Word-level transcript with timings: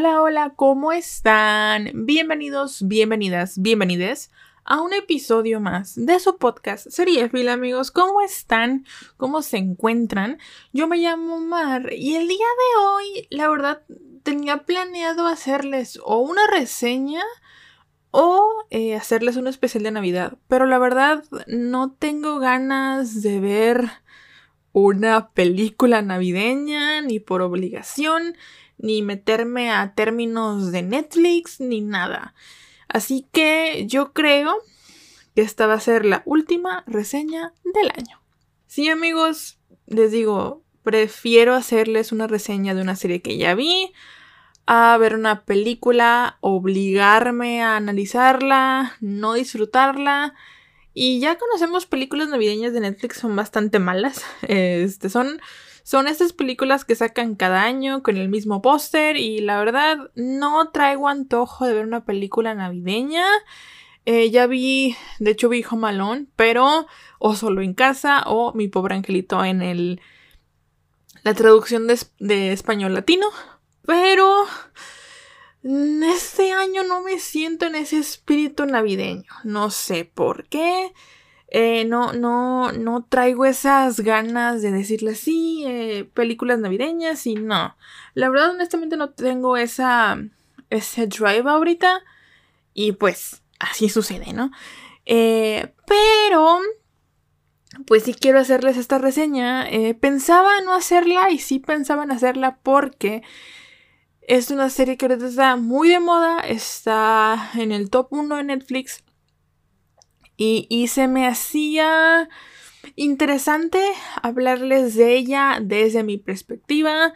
Hola, 0.00 0.22
hola, 0.22 0.52
¿cómo 0.54 0.92
están? 0.92 1.90
Bienvenidos, 1.92 2.86
bienvenidas, 2.86 3.60
bienvenides 3.60 4.30
a 4.64 4.80
un 4.80 4.92
episodio 4.92 5.58
más 5.58 5.96
de 5.96 6.20
su 6.20 6.38
podcast 6.38 6.86
Seriefil, 6.88 7.48
amigos. 7.48 7.90
¿Cómo 7.90 8.20
están? 8.20 8.86
¿Cómo 9.16 9.42
se 9.42 9.56
encuentran? 9.56 10.38
Yo 10.72 10.86
me 10.86 10.98
llamo 10.98 11.40
Mar 11.40 11.92
y 11.92 12.14
el 12.14 12.28
día 12.28 12.36
de 12.36 12.80
hoy, 12.80 13.26
la 13.30 13.48
verdad, 13.48 13.82
tenía 14.22 14.58
planeado 14.58 15.26
hacerles 15.26 15.98
o 16.04 16.20
una 16.20 16.46
reseña 16.46 17.24
o 18.12 18.66
eh, 18.70 18.94
hacerles 18.94 19.34
un 19.34 19.48
especial 19.48 19.82
de 19.82 19.90
Navidad. 19.90 20.38
Pero 20.46 20.66
la 20.66 20.78
verdad, 20.78 21.24
no 21.48 21.90
tengo 21.90 22.38
ganas 22.38 23.20
de 23.20 23.40
ver 23.40 23.90
una 24.70 25.30
película 25.30 26.02
navideña, 26.02 27.00
ni 27.00 27.18
por 27.18 27.42
obligación, 27.42 28.36
ni 28.78 29.02
meterme 29.02 29.70
a 29.70 29.94
términos 29.94 30.72
de 30.72 30.82
Netflix, 30.82 31.60
ni 31.60 31.80
nada. 31.80 32.34
Así 32.88 33.26
que 33.32 33.84
yo 33.86 34.12
creo 34.12 34.56
que 35.34 35.42
esta 35.42 35.66
va 35.66 35.74
a 35.74 35.80
ser 35.80 36.04
la 36.04 36.22
última 36.24 36.84
reseña 36.86 37.52
del 37.64 37.90
año. 37.90 38.20
Sí, 38.66 38.88
amigos, 38.88 39.58
les 39.86 40.10
digo, 40.10 40.62
prefiero 40.82 41.54
hacerles 41.54 42.12
una 42.12 42.26
reseña 42.26 42.74
de 42.74 42.82
una 42.82 42.96
serie 42.96 43.22
que 43.22 43.36
ya 43.36 43.54
vi, 43.54 43.92
a 44.66 44.96
ver 44.98 45.14
una 45.14 45.44
película, 45.44 46.38
obligarme 46.40 47.62
a 47.62 47.76
analizarla, 47.76 48.96
no 49.00 49.34
disfrutarla. 49.34 50.34
Y 50.92 51.20
ya 51.20 51.38
conocemos 51.38 51.86
películas 51.86 52.28
navideñas 52.28 52.72
de 52.72 52.80
Netflix, 52.80 53.18
son 53.18 53.36
bastante 53.36 53.78
malas. 53.78 54.22
Este, 54.42 55.08
son, 55.08 55.40
son 55.88 56.06
estas 56.06 56.34
películas 56.34 56.84
que 56.84 56.94
sacan 56.94 57.34
cada 57.34 57.62
año 57.62 58.02
con 58.02 58.18
el 58.18 58.28
mismo 58.28 58.60
póster 58.60 59.16
y 59.16 59.40
la 59.40 59.58
verdad 59.58 60.10
no 60.14 60.70
traigo 60.70 61.08
antojo 61.08 61.64
de 61.64 61.72
ver 61.72 61.86
una 61.86 62.04
película 62.04 62.54
navideña. 62.54 63.24
Eh, 64.04 64.30
ya 64.30 64.46
vi, 64.46 64.96
de 65.18 65.30
hecho 65.30 65.48
vi 65.48 65.64
Home 65.70 65.88
Alone, 65.88 66.26
pero 66.36 66.86
o 67.18 67.34
solo 67.34 67.62
en 67.62 67.72
casa 67.72 68.22
o 68.26 68.52
mi 68.52 68.68
pobre 68.68 68.96
angelito 68.96 69.42
en 69.42 69.62
el 69.62 70.02
la 71.22 71.32
traducción 71.32 71.86
de, 71.86 71.98
de 72.18 72.52
español 72.52 72.92
latino. 72.92 73.26
Pero 73.86 74.44
este 75.62 76.52
año 76.52 76.84
no 76.84 77.00
me 77.00 77.18
siento 77.18 77.64
en 77.64 77.76
ese 77.76 77.96
espíritu 77.96 78.66
navideño. 78.66 79.32
No 79.42 79.70
sé 79.70 80.04
por 80.04 80.48
qué. 80.48 80.92
Eh, 81.50 81.86
no, 81.86 82.12
no, 82.12 82.72
no 82.72 83.04
traigo 83.04 83.46
esas 83.46 84.00
ganas 84.00 84.60
de 84.60 84.70
decirle 84.70 85.14
sí, 85.14 85.64
eh, 85.66 86.08
películas 86.12 86.58
navideñas 86.58 87.26
y 87.26 87.36
no. 87.36 87.76
La 88.14 88.28
verdad, 88.28 88.50
honestamente, 88.50 88.96
no 88.96 89.10
tengo 89.10 89.56
esa, 89.56 90.18
ese 90.70 91.06
drive 91.06 91.48
ahorita. 91.48 92.02
Y 92.74 92.92
pues, 92.92 93.42
así 93.58 93.88
sucede, 93.88 94.32
¿no? 94.34 94.50
Eh, 95.06 95.72
pero, 95.86 96.60
pues 97.86 98.04
sí 98.04 98.14
quiero 98.14 98.38
hacerles 98.40 98.76
esta 98.76 98.98
reseña. 98.98 99.66
Pensaba 100.00 100.60
no 100.60 100.74
hacerla 100.74 101.30
y 101.30 101.38
sí 101.38 101.58
pensaba 101.60 102.04
en 102.04 102.12
hacerla 102.12 102.58
porque 102.62 103.22
es 104.20 104.50
una 104.50 104.68
serie 104.68 104.98
que 104.98 105.06
ahorita 105.06 105.26
está 105.26 105.56
muy 105.56 105.88
de 105.88 106.00
moda. 106.00 106.40
Está 106.40 107.50
en 107.54 107.72
el 107.72 107.88
top 107.88 108.08
1 108.10 108.36
de 108.36 108.44
Netflix. 108.44 109.02
Y, 110.40 110.86
se 110.86 111.08
me 111.08 111.26
hacía 111.26 112.28
interesante 112.94 113.82
hablarles 114.22 114.94
de 114.94 115.16
ella 115.16 115.58
desde 115.60 116.04
mi 116.04 116.16
perspectiva. 116.16 117.12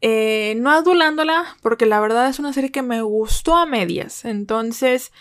Eh, 0.00 0.54
no 0.56 0.70
adulándola, 0.70 1.44
porque 1.60 1.84
la 1.84 2.00
verdad 2.00 2.28
es 2.28 2.38
una 2.38 2.54
serie 2.54 2.72
que 2.72 2.80
me 2.80 3.02
gustó 3.02 3.56
a 3.56 3.66
medias. 3.66 4.24
Entonces, 4.24 5.12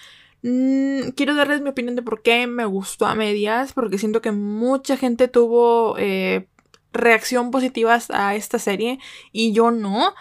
mm, 0.43 1.09
quiero 1.17 1.35
darles 1.35 1.59
mi 1.61 1.69
opinión 1.69 1.97
de 1.97 2.03
por 2.03 2.21
qué 2.21 2.47
me 2.47 2.63
gustó 2.63 3.05
a 3.05 3.15
medias, 3.15 3.73
porque 3.73 3.97
siento 3.97 4.21
que 4.21 4.31
mucha 4.31 4.95
gente 4.95 5.27
tuvo 5.27 5.97
eh, 5.97 6.47
reacción 6.93 7.51
positivas 7.51 8.09
a 8.11 8.35
esta 8.35 8.59
serie 8.59 8.99
y 9.33 9.51
yo 9.51 9.71
no. 9.71 10.13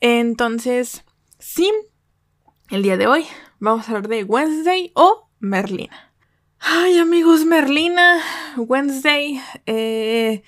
Entonces, 0.00 1.04
sí, 1.38 1.72
el 2.70 2.82
día 2.82 2.98
de 2.98 3.06
hoy 3.06 3.26
vamos 3.60 3.88
a 3.88 3.92
hablar 3.92 4.08
de 4.08 4.24
Wednesday 4.24 4.92
o 4.94 5.30
Merlina. 5.40 6.09
Ay, 6.60 6.98
amigos, 6.98 7.44
Merlina, 7.44 8.20
Wednesday. 8.56 9.40
eh, 9.66 10.42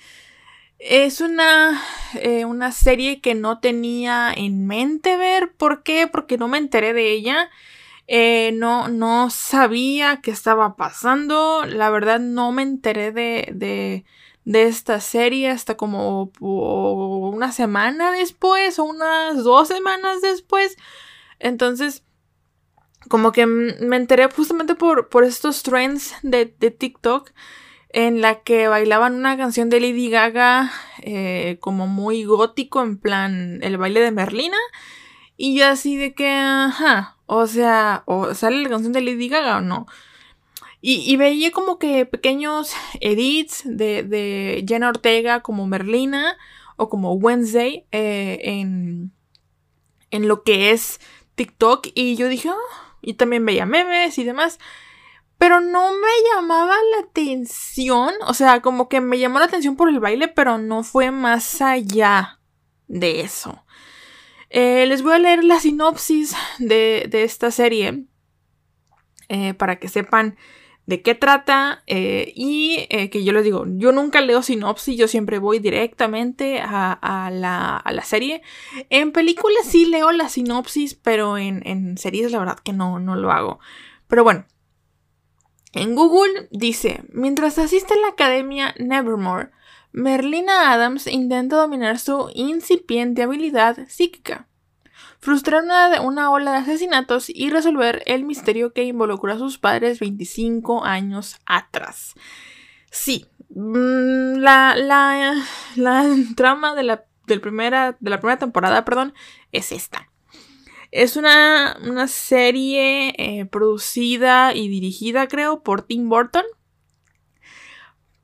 es 0.79 1.21
una, 1.21 1.81
eh, 2.15 2.45
una 2.45 2.71
serie 2.71 3.21
que 3.21 3.35
no 3.35 3.59
tenía 3.59 4.31
en 4.35 4.67
mente 4.67 5.17
ver. 5.17 5.53
¿Por 5.55 5.83
qué? 5.83 6.07
Porque 6.07 6.37
no 6.37 6.47
me 6.47 6.57
enteré 6.57 6.93
de 6.93 7.11
ella. 7.11 7.49
Eh, 8.07 8.51
no, 8.55 8.89
no 8.89 9.29
sabía 9.29 10.21
qué 10.21 10.31
estaba 10.31 10.75
pasando. 10.75 11.65
La 11.65 11.89
verdad, 11.89 12.19
no 12.19 12.51
me 12.51 12.63
enteré 12.63 13.11
de, 13.11 13.49
de, 13.53 14.05
de 14.45 14.63
esta 14.63 14.99
serie 15.01 15.49
hasta 15.49 15.77
como 15.77 16.31
una 16.41 17.51
semana 17.51 18.11
después 18.11 18.79
o 18.79 18.85
unas 18.85 19.43
dos 19.43 19.69
semanas 19.69 20.21
después. 20.21 20.77
Entonces, 21.39 22.03
como 23.09 23.31
que 23.31 23.45
me 23.45 23.95
enteré 23.95 24.29
justamente 24.29 24.75
por, 24.75 25.09
por 25.09 25.23
estos 25.23 25.63
trends 25.63 26.13
de, 26.21 26.53
de 26.59 26.71
TikTok 26.71 27.31
en 27.93 28.21
la 28.21 28.41
que 28.41 28.67
bailaban 28.67 29.13
una 29.13 29.37
canción 29.37 29.69
de 29.69 29.79
Lady 29.79 30.09
Gaga 30.09 30.71
eh, 31.03 31.57
como 31.61 31.85
muy 31.85 32.25
gótico, 32.25 32.81
en 32.81 32.97
plan 32.97 33.59
el 33.61 33.77
baile 33.77 34.01
de 34.01 34.11
Merlina. 34.11 34.57
Y 35.37 35.55
yo 35.57 35.67
así 35.67 35.95
de 35.95 36.13
que, 36.15 36.29
ajá, 36.29 37.17
o 37.27 37.45
sea, 37.45 38.03
o 38.07 38.33
sale 38.33 38.63
la 38.63 38.69
canción 38.69 38.93
de 38.93 39.01
Lady 39.01 39.29
Gaga 39.29 39.57
o 39.57 39.61
no. 39.61 39.85
Y, 40.85 41.15
veía 41.15 41.51
como 41.51 41.79
que 41.79 42.05
pequeños 42.05 42.73
edits 42.99 43.61
de, 43.63 44.03
de 44.03 44.65
Jenna 44.67 44.89
Ortega 44.89 45.39
como 45.39 45.65
Merlina 45.65 46.35
o 46.75 46.89
como 46.89 47.13
Wednesday 47.13 47.85
eh, 47.93 48.39
en, 48.43 49.13
en 50.11 50.27
lo 50.27 50.43
que 50.43 50.71
es 50.71 50.99
TikTok. 51.35 51.87
Y 51.95 52.17
yo 52.17 52.27
dije, 52.27 52.49
ah, 52.49 52.92
y 53.03 53.15
también 53.15 53.45
veía 53.45 53.65
memes 53.67 54.17
y 54.17 54.23
demás. 54.23 54.59
Pero 55.37 55.59
no 55.61 55.91
me 55.93 56.07
llamaba 56.33 56.75
la 56.91 57.07
atención. 57.07 58.13
O 58.27 58.33
sea, 58.33 58.61
como 58.61 58.89
que 58.89 59.01
me 59.01 59.19
llamó 59.19 59.39
la 59.39 59.45
atención 59.45 59.75
por 59.75 59.89
el 59.89 59.99
baile, 59.99 60.27
pero 60.29 60.57
no 60.57 60.83
fue 60.83 61.11
más 61.11 61.61
allá 61.61 62.39
de 62.87 63.21
eso. 63.21 63.65
Eh, 64.49 64.85
les 64.87 65.01
voy 65.03 65.13
a 65.13 65.19
leer 65.19 65.43
la 65.43 65.59
sinopsis 65.59 66.35
de, 66.59 67.07
de 67.09 67.23
esta 67.23 67.51
serie. 67.51 68.05
eh, 69.29 69.53
para 69.53 69.77
que 69.77 69.87
sepan 69.87 70.37
de 70.85 71.01
qué 71.01 71.15
trata. 71.15 71.83
eh, 71.87 72.31
y 72.35 72.87
eh, 72.89 73.09
que 73.09 73.23
yo 73.23 73.33
les 73.33 73.43
digo, 73.43 73.65
yo 73.67 73.91
nunca 73.91 74.21
leo 74.21 74.41
sinopsis, 74.41 74.97
yo 74.97 75.07
siempre 75.07 75.39
voy 75.39 75.59
directamente 75.59 76.61
a, 76.61 77.29
la 77.31 78.03
serie. 78.03 78.41
En 78.89 79.11
películas 79.11 79.65
sí 79.65 79.85
leo 79.85 80.11
la 80.11 80.29
sinopsis, 80.29 80.95
pero 80.95 81.37
en, 81.37 81.61
en 81.65 81.97
series 81.97 82.31
la 82.31 82.39
verdad 82.39 82.59
que 82.59 82.73
no, 82.73 82.99
no 82.99 83.15
lo 83.15 83.31
hago. 83.31 83.59
Pero 84.07 84.23
bueno. 84.23 84.45
En 85.75 85.95
Google 85.95 86.49
dice, 86.51 87.03
mientras 87.09 87.57
asiste 87.57 87.95
a 87.95 87.97
la 87.97 88.09
academia 88.09 88.75
Nevermore, 88.77 89.49
Merlina 89.91 90.71
Adams 90.71 91.07
intenta 91.07 91.55
dominar 91.55 91.97
su 91.97 92.29
incipiente 92.33 93.23
habilidad 93.23 93.77
psíquica, 93.87 94.47
frustrar 95.23 95.63
una, 95.63 96.01
una 96.01 96.31
ola 96.31 96.51
de 96.51 96.57
asesinatos 96.57 97.29
y 97.29 97.49
resolver 97.49 98.03
el 98.05 98.25
misterio 98.25 98.73
que 98.73 98.83
involucró 98.83 99.31
a 99.31 99.37
sus 99.37 99.57
padres 99.57 99.99
25 99.99 100.83
años 100.83 101.39
atrás. 101.45 102.13
Sí, 102.91 103.25
mm, 103.49 104.35
la, 104.35 104.75
la, 104.75 105.33
la 105.75 106.05
trama 106.35 106.75
de 106.75 106.83
la, 106.83 107.05
del 107.25 107.39
primera, 107.39 107.95
de 108.01 108.09
la 108.09 108.19
primera 108.19 108.37
temporada, 108.37 108.83
perdón, 108.83 109.13
es 109.53 109.71
esta. 109.71 110.09
Es 110.91 111.15
una, 111.15 111.77
una 111.81 112.07
serie 112.07 113.15
eh, 113.17 113.45
producida 113.45 114.53
y 114.53 114.67
dirigida, 114.67 115.27
creo, 115.27 115.63
por 115.63 115.83
Tim 115.83 116.09
Burton. 116.09 116.43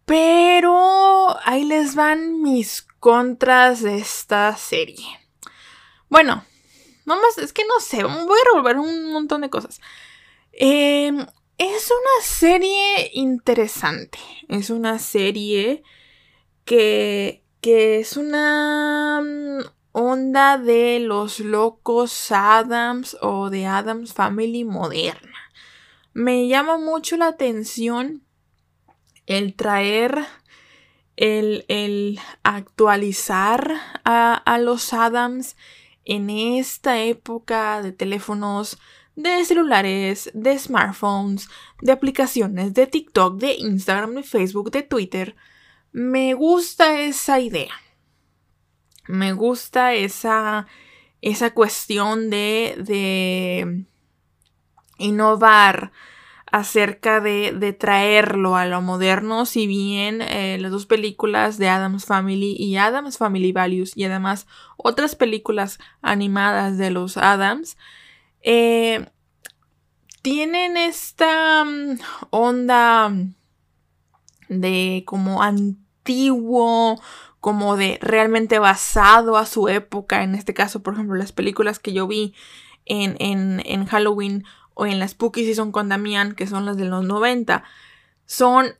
Pero 0.06 1.38
ahí 1.45 1.63
les 1.63 1.95
van 1.95 2.42
mis 2.42 2.86
contras 3.00 3.81
de 3.81 3.98
esta 3.98 4.56
serie. 4.57 5.07
Bueno, 6.10 6.44
vamos, 7.10 7.38
es 7.38 7.52
que 7.52 7.64
no 7.66 7.80
sé, 7.82 8.04
voy 8.04 8.40
a 8.40 8.54
revolver 8.54 8.78
un 8.78 9.12
montón 9.12 9.42
de 9.42 9.50
cosas. 9.50 9.82
Eh, 10.54 11.12
es 11.60 11.92
una 11.92 12.24
serie 12.24 13.12
interesante. 13.14 14.18
Es 14.48 14.70
una 14.70 14.98
serie 14.98 15.84
que, 16.64 17.44
que 17.60 18.00
es 18.00 18.16
una 18.16 19.22
mm, 19.22 19.66
onda 19.92 20.58
de 20.58 21.02
los 21.02 21.42
locos 21.42 22.32
Adams 22.32 23.18
o 23.22 23.50
de 23.50 23.66
Adams 23.66 24.14
Family 24.14 24.64
moderna. 24.64 25.38
Me 26.14 26.48
llama 26.48 26.78
mucho 26.78 27.18
la 27.18 27.28
atención 27.28 28.24
el 29.26 29.54
traer, 29.54 30.26
el, 31.18 31.66
el 31.68 32.20
actualizar 32.44 33.74
a, 34.06 34.34
a 34.34 34.58
los 34.60 34.94
Adams 34.94 35.58
en 36.06 36.30
esta 36.30 37.00
época 37.00 37.81
de 37.81 37.92
teléfonos 37.92 38.80
de 39.16 39.44
celulares, 39.44 40.31
de 40.34 40.57
smartphones, 40.57 41.50
de 41.81 41.92
aplicaciones, 41.92 42.74
de 42.74 42.88
TikTok, 42.88 43.38
de 43.38 43.56
Instagram, 43.56 44.16
de 44.16 44.24
Facebook, 44.24 44.72
de 44.72 44.84
Twitter. 44.84 45.36
Me 45.92 46.34
gusta 46.34 47.01
esa 47.01 47.40
idea. 47.40 47.74
Me 49.07 49.34
gusta 49.34 49.94
esa, 49.94 50.68
esa 51.22 51.54
cuestión 51.54 52.30
de, 52.30 52.75
de 52.78 53.86
innovar 55.00 55.92
acerca 56.51 57.19
de, 57.22 57.51
de, 57.51 57.74
traerlo 57.74 58.56
a 58.56 58.66
lo 58.66 58.81
moderno, 58.81 59.46
si 59.46 59.68
bien 59.68 60.22
eh, 60.22 60.57
las 60.60 60.72
dos 60.72 60.86
películas 60.86 61.57
de 61.57 61.69
Adams 61.69 62.06
Family 62.06 62.56
y 62.57 62.78
Adams 62.78 63.18
Family 63.18 63.51
Values 63.51 63.96
y 63.96 64.06
además 64.06 64.48
otras 64.78 65.16
películas 65.16 65.80
animadas 66.01 66.78
de 66.78 66.90
los 66.90 67.18
Adams 67.18 67.78
eh, 68.42 69.06
tienen 70.22 70.78
esta 70.78 71.63
mm, 71.66 72.00
onda 72.31 73.12
de 74.48 75.04
como 75.06 75.44
antiguo, 75.44 77.00
como 77.40 77.78
de 77.78 78.00
realmente 78.02 78.60
basado 78.60 79.38
a 79.38 79.45
su 79.45 79.68
época. 79.69 80.24
En 80.24 80.36
este 80.36 80.54
caso, 80.54 80.81
por 80.81 80.94
ejemplo, 80.94 81.16
las 81.16 81.31
películas 81.31 81.80
que 81.80 81.94
yo 81.94 82.07
vi 82.07 82.34
en, 82.86 83.16
en, 83.19 83.62
en 83.66 83.86
Halloween 83.86 84.44
o 84.80 84.86
en 84.86 84.98
las 84.98 85.12
Spooky 85.12 85.44
Season 85.44 85.74
con 85.74 85.90
Damián, 85.90 86.36
que 86.36 86.48
son 86.48 86.66
las 86.66 86.78
de 86.78 86.86
los 86.86 87.04
90, 87.04 87.66
son, 88.26 88.76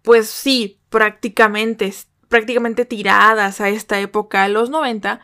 pues 0.00 0.30
sí, 0.30 0.80
prácticamente, 0.88 1.92
prácticamente 2.28 2.86
tiradas 2.86 3.60
a 3.60 3.68
esta 3.68 4.00
época, 4.00 4.44
de 4.44 4.48
los 4.48 4.70
90, 4.70 5.20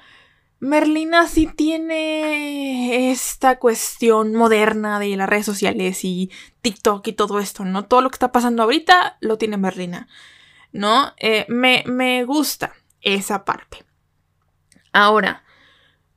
Merlina 0.60 1.28
sí 1.28 1.46
tiene 1.46 3.10
esta 3.10 3.58
cuestión 3.58 4.34
moderna 4.34 4.98
de 4.98 5.16
las 5.16 5.30
redes 5.30 5.46
sociales 5.46 6.04
y 6.04 6.30
TikTok 6.60 7.06
y 7.06 7.12
todo 7.14 7.38
esto, 7.38 7.64
¿no? 7.64 7.86
Todo 7.86 8.02
lo 8.02 8.10
que 8.10 8.16
está 8.16 8.32
pasando 8.32 8.64
ahorita 8.64 9.16
lo 9.20 9.38
tiene 9.38 9.56
Merlina, 9.56 10.08
¿no? 10.72 11.14
Eh, 11.16 11.46
me, 11.48 11.84
me, 11.86 12.22
gusta 12.24 12.74
esa 13.00 13.46
parte. 13.46 13.86
Ahora, 14.92 15.42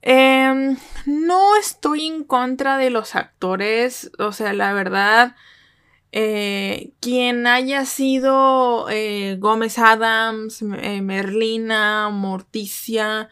eh, 0.02 0.76
no 1.06 1.56
estoy 1.56 2.08
en 2.08 2.24
contra 2.24 2.78
de 2.78 2.90
los 2.90 3.16
actores, 3.16 4.12
o 4.20 4.32
sea, 4.32 4.54
la 4.54 4.74
verdad, 4.74 5.36
eh, 6.12 6.94
quien 7.02 7.46
haya 7.46 7.86
sido 7.86 8.90
eh, 8.90 9.38
Gómez 9.40 9.78
Adams, 9.78 10.62
eh, 10.62 11.02
Merlina, 11.02 12.10
Morticia, 12.10 13.30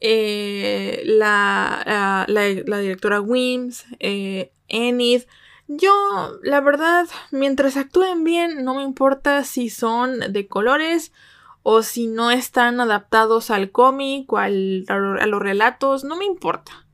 eh, 0.00 1.02
la, 1.04 2.24
la, 2.28 2.78
directora 2.78 3.20
Wims, 3.20 3.84
Enid. 3.98 5.22
Yo, 5.68 6.38
la 6.42 6.60
verdad, 6.60 7.06
mientras 7.30 7.76
actúen 7.76 8.24
bien, 8.24 8.64
no 8.64 8.74
me 8.74 8.82
importa 8.82 9.44
si 9.44 9.70
son 9.70 10.32
de 10.32 10.48
colores 10.48 11.12
o 11.62 11.82
si 11.82 12.06
no 12.06 12.30
están 12.30 12.80
adaptados 12.80 13.50
al 13.50 13.70
cómic 13.70 14.32
o 14.32 14.38
a 14.38 14.48
los 14.48 15.42
relatos, 15.42 16.04
no 16.04 16.16
me 16.16 16.24
importa. 16.24 16.86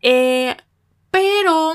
Eh, 0.00 0.56
pero 1.10 1.74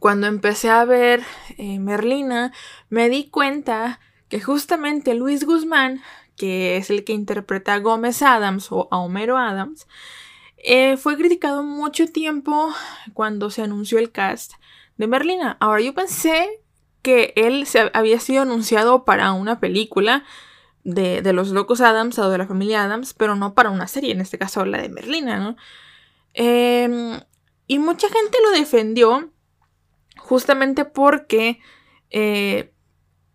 cuando 0.00 0.26
empecé 0.26 0.70
a 0.70 0.84
ver 0.84 1.22
eh, 1.56 1.78
Merlina, 1.78 2.52
me 2.88 3.08
di 3.08 3.28
cuenta 3.30 4.00
que 4.28 4.40
justamente 4.40 5.14
Luis 5.14 5.44
Guzmán 5.44 6.02
que 6.38 6.76
es 6.76 6.88
el 6.88 7.04
que 7.04 7.12
interpreta 7.12 7.74
a 7.74 7.80
Gómez 7.80 8.22
Adams 8.22 8.68
o 8.70 8.88
a 8.90 8.98
Homero 8.98 9.36
Adams, 9.36 9.86
eh, 10.56 10.96
fue 10.96 11.16
criticado 11.16 11.62
mucho 11.62 12.06
tiempo 12.06 12.72
cuando 13.12 13.50
se 13.50 13.62
anunció 13.62 13.98
el 13.98 14.10
cast 14.10 14.52
de 14.96 15.06
Merlina. 15.06 15.58
Ahora 15.60 15.82
yo 15.82 15.92
pensé 15.94 16.48
que 17.02 17.32
él 17.36 17.66
se 17.66 17.90
había 17.94 18.20
sido 18.20 18.42
anunciado 18.42 19.04
para 19.04 19.32
una 19.32 19.60
película 19.60 20.24
de, 20.84 21.32
los 21.32 21.50
locos 21.50 21.80
Adams 21.80 22.18
o 22.18 22.30
de 22.30 22.38
la 22.38 22.46
familia 22.46 22.84
Adams, 22.84 23.14
pero 23.14 23.36
no 23.36 23.54
para 23.54 23.70
una 23.70 23.86
serie, 23.86 24.12
en 24.12 24.20
este 24.20 24.38
caso 24.38 24.64
la 24.64 24.80
de 24.80 24.88
Merlina, 24.88 25.38
¿no? 25.38 25.56
Em, 26.34 27.20
y 27.66 27.78
mucha 27.78 28.08
gente 28.08 28.38
lo 28.42 28.50
defendió 28.52 29.30
justamente 30.16 30.84
porque 30.84 31.60
eh, 32.10 32.72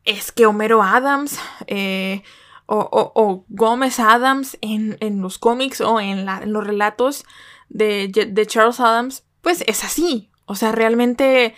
es 0.05 0.31
que 0.31 0.45
Homero 0.45 0.81
Adams 0.81 1.39
eh, 1.67 2.23
o, 2.65 3.45
Gómez 3.49 3.99
Adams 3.99 4.57
en, 4.61 5.21
los 5.21 5.37
cómics 5.37 5.81
o 5.81 5.99
en, 5.99 6.25
los 6.51 6.65
relatos 6.65 7.25
de, 7.69 8.45
Charles 8.47 8.79
Adams, 8.79 9.25
pues 9.41 9.63
es 9.67 9.83
así. 9.83 10.31
O 10.45 10.55
sea, 10.55 10.71
realmente 10.71 11.55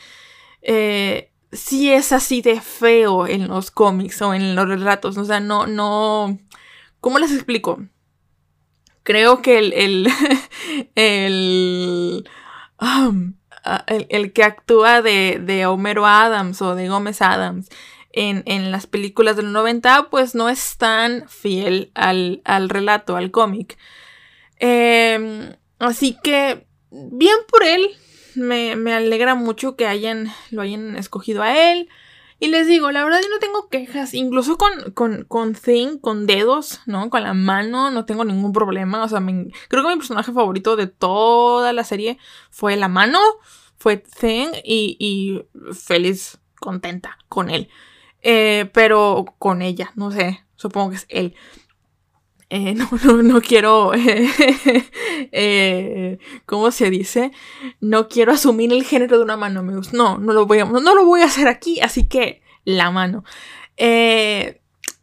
eh, 0.62 1.32
sí 1.56 1.92
es 1.92 2.12
así 2.12 2.42
de 2.42 2.62
feo 2.62 3.28
en 3.28 3.48
los 3.48 3.72
cómics 3.72 4.22
o 4.22 4.34
en 4.34 4.56
los 4.56 4.68
relatos. 4.68 5.18
O 5.18 5.26
sea, 5.26 5.40
no, 5.40 5.68
no. 5.68 6.38
¿Cómo 7.02 7.20
les 7.20 7.32
explico? 7.32 7.84
Creo 9.04 9.42
que 9.42 9.60
el. 9.60 9.74
el, 9.74 10.08
el, 10.96 12.30
um, 12.80 13.34
el, 13.88 14.34
que 14.34 14.44
actúa 14.44 15.02
de, 15.02 15.42
de 15.44 15.66
Homero 15.66 16.06
Adams 16.06 16.62
o 16.62 16.76
de 16.76 16.88
Gómez 16.88 17.22
Adams 17.22 17.70
en, 18.16 18.72
las 18.72 18.88
películas 18.88 19.36
del 19.36 19.52
90, 19.52 20.10
pues 20.10 20.36
no 20.36 20.50
es 20.50 20.78
tan 20.78 21.28
fiel 21.28 21.92
al, 21.94 22.42
relato, 22.70 23.18
al 23.18 23.32
cómic. 23.32 23.78
Em, 24.58 25.54
así 25.80 26.18
que, 26.24 26.66
bien 26.92 27.38
por 27.50 27.64
él, 27.64 27.90
me, 28.36 28.72
alegra 28.94 29.36
mucho 29.36 29.76
que 29.76 29.88
hayan, 29.88 30.32
lo 30.52 30.62
hayan 30.62 30.96
escogido 30.98 31.42
a 31.44 31.72
él. 31.72 31.90
Y 32.40 32.48
les 32.48 32.68
digo, 32.68 32.92
la 32.92 33.04
verdad 33.04 33.22
yo 33.24 33.30
no 33.30 33.40
tengo 33.40 33.70
quejas, 33.70 34.14
incluso 34.14 34.58
con, 34.58 34.92
con, 34.92 35.24
con 35.24 35.56
Thing, 35.56 36.00
con 36.00 36.28
dedos, 36.28 36.82
¿no? 36.86 37.10
Con 37.10 37.24
la 37.24 37.34
mano, 37.34 37.92
no 37.92 38.06
tengo 38.06 38.26
ningún 38.26 38.52
problema. 38.52 39.04
O 39.04 39.08
sea, 39.08 39.22
creo 39.70 39.84
que 39.84 39.90
mi 39.90 39.96
personaje 39.96 40.34
favorito 40.34 40.76
de 40.76 40.88
toda 40.88 41.72
la 41.72 41.86
serie 41.86 42.18
fue 42.50 42.76
la 42.76 42.90
mano, 42.90 43.20
fue 43.78 43.98
Thing 43.98 44.50
y, 44.66 44.98
y 45.00 45.46
feliz, 45.74 46.40
contenta 46.60 47.18
con 47.30 47.50
él. 47.50 47.70
Eh, 48.22 48.70
pero 48.74 49.26
con 49.38 49.62
ella, 49.62 49.92
no 49.96 50.12
sé, 50.12 50.44
supongo 50.56 50.90
que 50.90 50.96
es 50.96 51.06
él. 51.10 51.36
Eh, 52.50 52.76
no, 52.76 52.88
no, 53.24 53.42
quiero, 53.42 53.92
eh, 55.32 56.20
¿cómo 56.46 56.72
se 56.72 56.90
dice? 56.90 57.32
No 57.82 58.08
quiero 58.08 58.34
asumir 58.34 58.72
el 58.72 58.84
género 58.84 59.18
de 59.18 59.24
una 59.24 59.38
mano. 59.38 59.64
No, 59.64 60.18
no 60.18 60.34
lo 60.34 60.46
voy 60.46 60.60
a, 60.60 60.66
no, 60.66 60.96
lo 60.96 61.06
voy 61.06 61.22
a 61.22 61.26
hacer 61.26 61.48
aquí, 61.48 61.80
así 61.82 62.08
que 62.08 62.42
la 62.64 62.92
mano. 62.92 63.24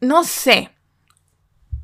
no 0.01 0.23
sé. 0.23 0.69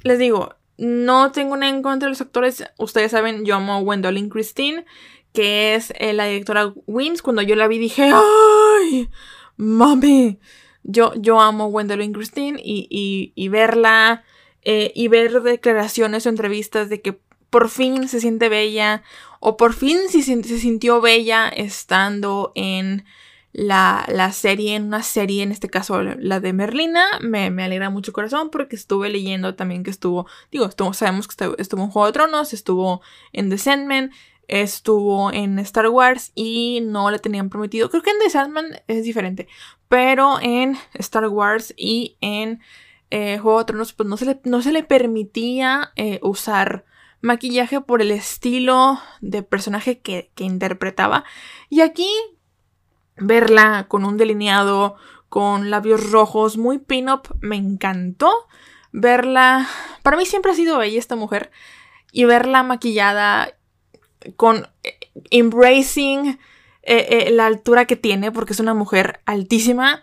Les 0.04 0.18
digo, 0.18 0.56
no 0.78 1.34
tengo 1.34 1.58
nada 1.58 1.74
en 1.74 1.82
contra 1.82 2.08
de 2.08 2.12
los 2.12 2.22
actores. 2.22 2.64
Ustedes 2.78 3.12
saben, 3.12 3.46
yo 3.46 3.56
amo 3.56 3.74
a 3.74 3.82
Gwendolyn 3.82 4.30
Christine, 4.30 4.86
que 5.34 5.76
es 5.76 5.94
la 6.00 6.26
directora 6.26 6.74
Wins. 6.88 7.22
Cuando 7.22 7.42
yo 7.42 7.56
la 7.56 7.68
vi 7.68 7.78
dije, 7.78 8.12
¡ay! 8.14 9.10
¡Mami! 9.58 10.40
Yo, 10.84 11.14
yo 11.16 11.40
amo 11.42 11.70
Gwendolyn 11.70 12.14
Christine 12.14 12.60
y, 12.64 13.34
y, 13.36 13.48
verla 13.50 14.24
eh, 14.72 14.92
y 14.94 15.08
ver 15.08 15.42
declaraciones 15.42 16.28
o 16.28 16.30
entrevistas 16.30 16.90
de 16.90 17.02
que 17.02 17.18
por 17.50 17.70
fin 17.70 18.08
se 18.08 18.20
siente 18.20 18.50
bella 18.50 19.02
o 19.40 19.58
por 19.58 19.74
fin 19.74 19.98
se, 20.10 20.22
se 20.22 20.44
sintió 20.60 21.02
bella 21.02 21.50
estando 21.50 22.52
en 22.54 23.04
la, 23.52 24.06
la, 24.10 24.32
serie, 24.32 24.76
en 24.76 24.84
una 24.84 25.02
serie, 25.02 25.42
en 25.42 25.52
este 25.52 25.72
caso 25.72 26.04
la 26.04 26.40
de 26.40 26.54
Merlina, 26.54 27.04
me, 27.20 27.48
alegra 27.48 27.90
mucho 27.90 28.12
el 28.12 28.14
corazón 28.14 28.52
porque 28.52 28.76
estuve 28.76 29.10
leyendo 29.10 29.56
también 29.56 29.82
que 29.82 29.90
estuvo, 29.90 30.28
digo, 30.52 30.68
estuvo, 30.68 30.94
sabemos 30.94 31.28
que 31.28 31.56
estuvo, 31.58 31.82
en 31.82 31.90
Juego 31.90 32.06
de 32.06 32.14
Tronos, 32.14 32.54
estuvo 32.54 33.02
en 33.34 33.50
The 33.50 33.58
Sandman, 33.58 34.12
estuvo 34.48 35.34
en 35.34 35.58
Star 35.58 35.88
Wars 35.88 36.32
y 36.36 36.82
no 36.84 37.10
le 37.10 37.18
tenían 37.18 37.50
prometido, 37.50 37.90
creo 37.90 38.04
que 38.04 38.12
en 38.12 38.20
The 38.20 38.30
Sandman 38.30 38.82
es 38.88 39.04
diferente, 39.04 39.48
pero 39.88 40.38
en 40.40 40.78
Star 40.94 41.28
Wars 41.28 41.74
y 41.76 42.18
en 42.22 42.60
eh, 43.12 43.40
Juego 43.40 43.60
de 43.60 43.66
Tronos 43.66 43.94
pues 43.94 44.08
no 44.08 44.18
se 44.18 44.26
le, 44.26 44.40
no 44.44 44.62
se 44.62 44.72
le 44.72 44.84
permitía 44.84 45.92
eh, 45.96 46.20
usar 46.22 46.86
maquillaje 47.22 47.82
por 47.82 48.02
el 48.02 48.12
estilo 48.12 49.00
de 49.22 49.44
personaje 49.44 50.00
que, 50.00 50.32
que 50.36 50.44
interpretaba. 50.44 51.24
Y 51.70 51.82
aquí 51.82 52.10
verla 53.18 53.88
con 53.88 54.06
un 54.06 54.18
delineado, 54.18 54.96
con 55.28 55.70
labios 55.70 56.12
rojos, 56.12 56.58
muy 56.58 56.78
pin-up, 56.78 57.36
me 57.42 57.56
encantó. 57.56 58.32
Verla, 58.92 59.68
para 60.02 60.18
mí 60.18 60.26
siempre 60.26 60.52
ha 60.52 60.56
sido 60.56 60.78
bella 60.78 60.98
esta 60.98 61.16
mujer. 61.16 61.52
Y 62.12 62.26
verla 62.26 62.64
maquillada 62.64 63.54
con 64.36 64.68
eh, 64.84 64.98
embracing 65.32 66.40
la 67.32 67.46
altura 67.46 67.86
que 67.86 67.96
tiene, 67.96 68.32
porque 68.32 68.54
es 68.54 68.60
una 68.60 68.74
mujer 68.74 69.20
altísima 69.26 70.02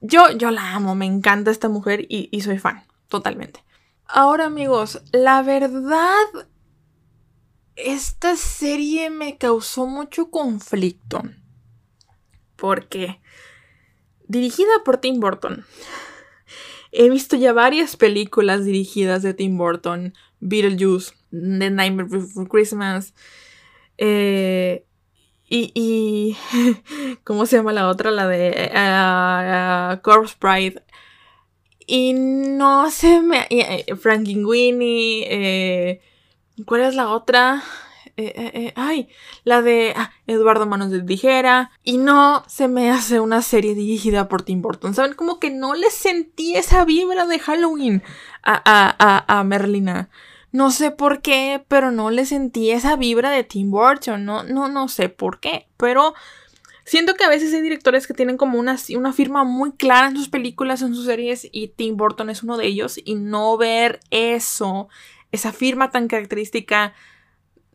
yo, 0.00 0.30
yo 0.32 0.50
la 0.50 0.74
amo, 0.74 0.94
me 0.94 1.06
encanta 1.06 1.50
esta 1.50 1.68
mujer 1.68 2.06
y, 2.08 2.28
y 2.32 2.40
soy 2.40 2.58
fan, 2.58 2.84
totalmente. 3.08 3.64
Ahora 4.06 4.46
amigos, 4.46 5.02
la 5.12 5.42
verdad, 5.42 6.24
esta 7.76 8.36
serie 8.36 9.10
me 9.10 9.38
causó 9.38 9.86
mucho 9.86 10.30
conflicto. 10.30 11.22
Porque, 12.56 13.20
dirigida 14.26 14.70
por 14.84 14.96
Tim 14.96 15.20
Burton, 15.20 15.64
he 16.90 17.08
visto 17.08 17.36
ya 17.36 17.52
varias 17.52 17.96
películas 17.96 18.64
dirigidas 18.64 19.22
de 19.22 19.34
Tim 19.34 19.56
Burton, 19.56 20.14
Beetlejuice, 20.40 21.12
The 21.30 21.70
Nightmare 21.70 22.08
Before 22.08 22.48
Christmas, 22.48 23.14
eh, 23.98 24.87
y, 25.48 25.72
y 25.74 26.36
¿cómo 27.24 27.46
se 27.46 27.56
llama 27.56 27.72
la 27.72 27.88
otra? 27.88 28.10
La 28.10 28.26
de 28.26 28.70
uh, 28.74 30.02
Corpse 30.02 30.36
Bride. 30.40 30.82
Y 31.86 32.12
no 32.12 32.90
se 32.90 33.20
me... 33.22 33.46
Eh, 33.50 33.86
Frankenweenie. 33.96 35.26
Eh, 35.30 36.00
¿Cuál 36.66 36.82
es 36.82 36.94
la 36.94 37.08
otra? 37.08 37.62
Eh, 38.16 38.32
eh, 38.36 38.72
ay, 38.74 39.08
la 39.44 39.62
de 39.62 39.94
ah, 39.96 40.10
Eduardo 40.26 40.66
Manos 40.66 40.90
de 40.90 41.02
Tijera. 41.02 41.70
Y 41.82 41.96
no 41.96 42.44
se 42.46 42.68
me 42.68 42.90
hace 42.90 43.20
una 43.20 43.40
serie 43.40 43.74
dirigida 43.74 44.28
por 44.28 44.42
Tim 44.42 44.60
Burton. 44.60 44.92
¿Saben? 44.92 45.14
Como 45.14 45.40
que 45.40 45.50
no 45.50 45.74
le 45.74 45.90
sentí 45.90 46.56
esa 46.56 46.84
vibra 46.84 47.26
de 47.26 47.38
Halloween 47.38 48.02
a, 48.42 48.54
a, 48.64 48.96
a, 48.98 49.38
a 49.38 49.44
Merlina. 49.44 50.10
No 50.50 50.70
sé 50.70 50.90
por 50.90 51.20
qué, 51.20 51.64
pero 51.68 51.90
no 51.90 52.10
le 52.10 52.24
sentí 52.24 52.70
esa 52.70 52.96
vibra 52.96 53.30
de 53.30 53.44
Tim 53.44 53.70
Burton. 53.70 54.24
No, 54.24 54.42
no, 54.44 54.68
no 54.68 54.88
sé 54.88 55.08
por 55.08 55.40
qué. 55.40 55.68
Pero 55.76 56.14
siento 56.84 57.14
que 57.14 57.24
a 57.24 57.28
veces 57.28 57.52
hay 57.52 57.60
directores 57.60 58.06
que 58.06 58.14
tienen 58.14 58.36
como 58.38 58.58
una, 58.58 58.78
una 58.96 59.12
firma 59.12 59.44
muy 59.44 59.72
clara 59.72 60.08
en 60.08 60.16
sus 60.16 60.28
películas, 60.28 60.80
en 60.80 60.94
sus 60.94 61.04
series, 61.04 61.46
y 61.52 61.68
Tim 61.68 61.96
Burton 61.96 62.30
es 62.30 62.42
uno 62.42 62.56
de 62.56 62.66
ellos. 62.66 62.98
Y 63.04 63.14
no 63.14 63.56
ver 63.58 64.00
eso, 64.10 64.88
esa 65.32 65.52
firma 65.52 65.90
tan 65.90 66.08
característica 66.08 66.94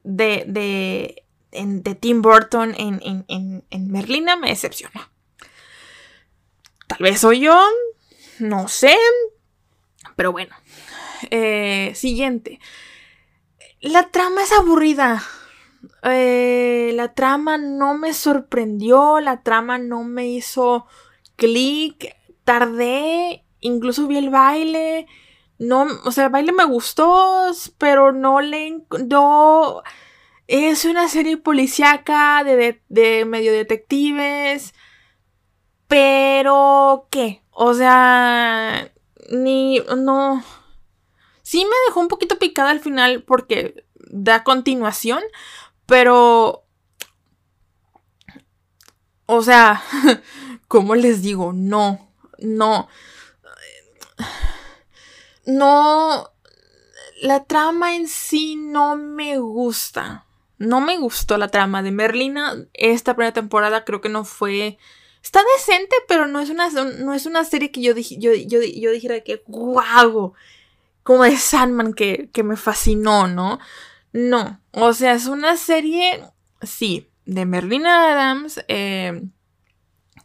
de, 0.04 0.44
de, 0.48 1.24
de 1.52 1.96
Tim 1.96 2.22
Burton 2.22 2.74
en, 2.78 3.00
en, 3.04 3.26
en, 3.28 3.64
en 3.70 3.92
Merlina 3.92 4.36
me 4.36 4.50
decepciona. 4.50 5.12
Tal 6.88 7.00
vez 7.00 7.22
soy 7.22 7.40
yo, 7.40 7.60
no 8.40 8.68
sé, 8.68 8.96
pero 10.16 10.32
bueno, 10.32 10.56
eh, 11.32 11.92
siguiente. 11.96 12.60
La 13.82 14.10
trama 14.10 14.44
es 14.44 14.52
aburrida. 14.52 15.22
Eh, 16.04 16.92
la 16.96 17.14
trama 17.14 17.58
no 17.58 17.98
me 17.98 18.14
sorprendió. 18.14 19.20
La 19.20 19.44
trama 19.44 19.78
no 19.78 20.04
me 20.04 20.28
hizo 20.28 20.88
clic. 21.36 22.16
Tardé. 22.44 23.46
Incluso 23.60 24.08
vi 24.08 24.18
el 24.18 24.30
baile. 24.30 25.08
No, 25.60 25.88
o 26.06 26.12
sea, 26.12 26.26
el 26.26 26.32
baile 26.32 26.52
me 26.52 26.66
gustó, 26.66 27.52
pero 27.78 28.12
no 28.12 28.42
le. 28.42 28.82
No, 29.08 29.82
es 30.48 30.86
una 30.86 31.08
serie 31.08 31.38
policíaca 31.38 32.44
de, 32.44 32.82
de 32.90 33.26
medio 33.26 33.54
detectives. 33.54 34.74
Pero, 35.88 37.08
¿qué? 37.12 37.44
O 37.52 37.74
sea, 37.74 38.92
ni. 39.30 39.80
No. 39.98 40.44
Sí 41.44 41.64
me 41.66 41.76
dejó 41.88 42.00
un 42.00 42.08
poquito 42.08 42.40
picada 42.40 42.72
al 42.72 42.80
final 42.80 43.24
porque 43.24 43.86
da 43.96 44.44
continuación, 44.44 45.22
pero... 45.86 46.66
O 49.26 49.42
sea, 49.42 49.84
¿cómo 50.68 50.96
les 50.96 51.22
digo? 51.22 51.54
No, 51.54 52.12
no. 52.40 52.88
No... 55.46 56.30
La 57.22 57.46
trama 57.46 57.96
en 57.96 58.08
sí 58.08 58.56
no 58.56 58.98
me 58.98 59.38
gusta. 59.38 60.26
No 60.58 60.82
me 60.82 60.98
gustó 60.98 61.38
la 61.38 61.50
trama 61.50 61.84
de 61.84 61.92
Merlina. 61.92 62.56
Esta 62.74 63.16
primera 63.16 63.34
temporada 63.34 63.86
creo 63.86 64.02
que 64.02 64.10
no 64.10 64.26
fue... 64.26 64.78
Está 65.22 65.42
decente, 65.58 65.96
pero 66.08 66.28
no 66.28 66.42
es 66.42 66.50
una, 66.50 66.70
no 66.70 67.14
es 67.14 67.26
una 67.26 67.46
serie 67.46 67.72
que 67.72 67.82
yo, 67.82 67.94
yo, 67.96 68.34
yo, 68.34 68.92
dijera 68.92 69.22
que, 69.22 69.42
wow, 69.48 70.34
como 71.04 71.24
de 71.24 71.38
Sandman 71.38 71.94
que, 71.94 72.30
me 72.44 72.56
fascinó, 72.56 73.28
¿no? 73.28 73.60
No, 74.14 74.60
o 74.72 74.94
sea, 74.94 75.14
es 75.14 75.28
una 75.28 75.58
serie, 75.58 76.24
sí, 76.62 77.10
de 77.26 77.46
Merlina 77.46 78.12
Adams, 78.12 78.64
eh, 78.68 79.24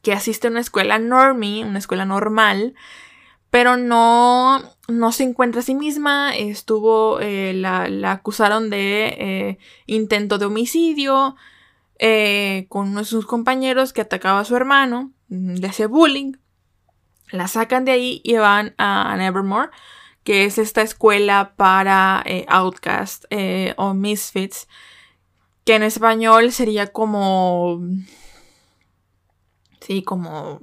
que 0.02 0.12
asiste 0.12 0.46
a 0.46 0.50
una 0.50 0.60
escuela 0.60 0.98
normie, 0.98 1.64
una 1.64 1.78
escuela 1.78 2.04
normal, 2.04 2.74
pero 3.50 3.76
no, 3.76 4.62
no 4.88 5.12
se 5.12 5.24
encuentra 5.24 5.60
a 5.60 5.64
sí 5.64 5.74
misma, 5.74 6.36
estuvo, 6.36 7.18
eh, 7.20 7.54
la, 7.54 8.12
acusaron 8.12 8.70
de 8.70 9.06
eh, 9.18 9.58
intento 9.86 10.38
de 10.38 10.46
homicidio 10.46 11.36
con 12.68 12.90
uno 12.90 13.00
de 13.00 13.04
sus 13.04 13.26
compañeros 13.26 13.92
que 13.92 14.02
atacaba 14.02 14.38
a 14.38 14.44
su 14.44 14.54
hermano, 14.54 15.10
le 15.28 15.66
hacía 15.66 15.88
bullying, 15.88 16.34
la 17.32 17.48
sacan 17.48 17.84
de 17.84 17.90
ahí 17.90 18.20
y 18.22 18.36
van 18.36 18.74
a 18.78 19.16
Nevermore 19.16 19.70
que 20.28 20.44
es 20.44 20.58
esta 20.58 20.82
escuela 20.82 21.54
para 21.56 22.22
eh, 22.26 22.44
Outcast 22.50 23.24
eh, 23.30 23.72
o 23.78 23.94
Misfits, 23.94 24.68
que 25.64 25.74
en 25.74 25.82
español 25.82 26.52
sería 26.52 26.88
como... 26.88 27.80
Sí, 29.80 30.02
como... 30.02 30.60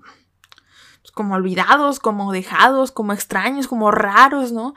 Pues, 1.02 1.12
como 1.16 1.34
olvidados, 1.34 2.00
como 2.00 2.32
dejados, 2.32 2.92
como 2.92 3.12
extraños, 3.12 3.68
como 3.68 3.90
raros, 3.90 4.52
¿no? 4.52 4.76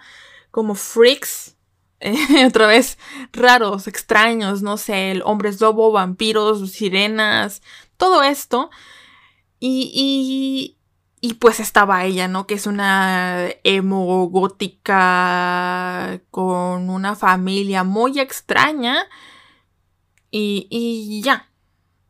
Como 0.51 0.75
freaks. 0.75 1.55
otra 2.47 2.67
vez, 2.67 2.97
raros, 3.35 3.89
extraños, 3.89 4.63
no 4.63 4.79
sé, 4.79 5.21
hombres 5.23 5.61
lobo, 5.61 5.93
vampiros, 5.93 6.71
sirenas, 6.71 7.61
todo 7.99 8.23
esto. 8.23 8.71
y, 9.61 9.91
y 9.93 10.78
pues 11.41 11.61
estaba 11.61 12.05
ella, 12.05 12.29
¿no? 12.29 12.47
Que 12.47 12.55
es 12.55 12.67
una 12.67 13.49
emo 13.65 14.27
gótica 14.29 16.21
con 16.31 16.91
una 16.91 17.17
familia 17.17 17.85
muy 17.85 18.21
extraña. 18.21 19.07
Y, 20.31 20.67
y 20.71 21.23
ya. 21.23 21.51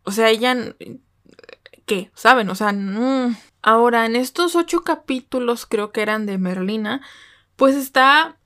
O 0.04 0.10
sea, 0.10 0.28
ella... 0.30 0.74
¿Qué? 1.86 2.10
¿Saben? 2.14 2.50
O 2.50 2.54
sea... 2.54 2.72
Ahora, 3.62 4.06
en 4.06 4.16
estos 4.16 4.54
ocho 4.54 4.82
capítulos, 4.82 5.66
creo 5.66 5.90
que 5.92 6.00
eran 6.00 6.26
de 6.26 6.38
Merlina, 6.38 7.02
pues 7.56 7.74
está 7.74 8.38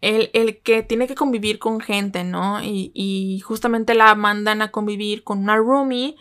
el, 0.00 0.30
el, 0.34 0.60
que 0.60 0.82
tiene 0.82 1.06
que 1.06 1.14
convivir 1.14 1.58
con 1.58 1.80
gente, 1.80 2.22
¿no? 2.22 2.62
Y, 2.62 2.92
y, 2.94 3.40
justamente 3.40 3.94
la 3.94 4.14
mandan 4.14 4.62
a 4.62 4.70
convivir 4.70 5.24
con 5.24 5.38
una 5.38 5.56
roomie 5.56 6.16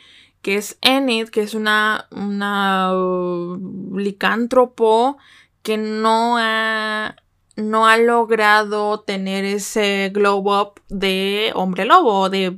que 0.47 0.55
es 0.55 0.77
Enid, 0.79 1.27
que 1.27 1.41
es 1.41 1.55
una, 1.55 2.07
una 2.09 2.95
uh, 2.95 3.97
licántropo 3.97 5.17
que 5.61 5.75
no 5.75 6.37
ha, 6.39 7.17
no 7.57 7.85
ha 7.85 7.97
logrado 7.97 9.01
tener 9.01 9.43
ese 9.43 10.09
glow 10.13 10.49
up 10.49 10.81
de 10.87 11.51
hombre 11.53 11.83
lobo, 11.83 12.29
de 12.29 12.55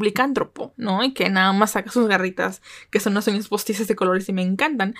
licántropo, 0.00 0.72
¿no? 0.78 1.04
Y 1.04 1.12
que 1.12 1.28
nada 1.28 1.52
más 1.52 1.72
saca 1.72 1.90
sus 1.90 2.08
garritas, 2.08 2.62
que 2.90 3.00
son 3.00 3.12
unas 3.12 3.26
uñas 3.26 3.48
postizas 3.48 3.86
de 3.86 3.96
colores 3.96 4.26
y 4.30 4.32
me 4.32 4.40
encantan. 4.40 4.94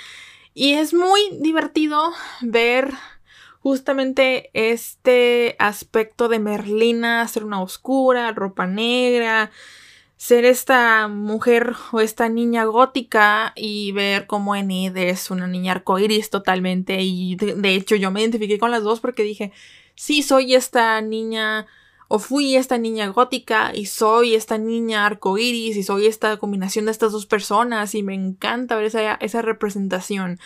Y 0.53 0.75
es 0.75 0.93
muy 0.93 1.23
divertido 1.41 2.13
ver 2.43 2.93
justamente 3.61 4.51
este 4.53 5.57
aspecto 5.59 6.29
de 6.29 6.39
Merlina, 6.39 7.27
ser 7.29 7.45
una 7.45 7.63
oscura, 7.63 8.33
ropa 8.33 8.67
negra, 8.67 9.51
ser 10.21 10.45
esta 10.45 11.09
mujer 11.09 11.75
o 11.93 12.01
esta 12.03 12.29
niña 12.29 12.65
gótica 12.65 13.55
y 13.57 13.93
ver 13.93 14.27
cómo 14.27 14.55
Enid 14.55 14.95
es 14.99 15.31
una 15.31 15.47
niña 15.47 15.73
arcoiris 15.73 16.29
totalmente. 16.29 17.01
Y 17.01 17.37
de, 17.37 17.75
hecho 17.75 17.97
yo 17.97 18.11
me 18.11 18.21
identifiqué 18.21 18.59
con 18.59 18.71
las 18.71 18.83
dos 18.83 19.01
porque 19.01 19.23
dije, 19.23 19.51
sí, 19.95 20.23
soy 20.23 20.55
esta 20.55 21.01
niña 21.01 21.67
o 22.09 22.19
fui 22.19 22.57
esta 22.57 22.77
niña 22.77 23.09
gótica 23.09 23.73
y 23.75 23.87
soy 23.87 24.35
esta 24.35 24.59
niña 24.59 25.07
arcoíris 25.07 25.79
y 25.79 25.83
soy 25.83 26.05
esta 26.05 26.37
combinación 26.37 26.85
de 26.85 26.91
estas 26.91 27.13
dos 27.13 27.25
personas 27.25 27.95
y 27.95 28.03
me 28.03 28.13
encanta 28.13 28.77
ver 28.77 28.85
esa, 28.85 29.15
esa 29.15 29.41
representación. 29.41 30.39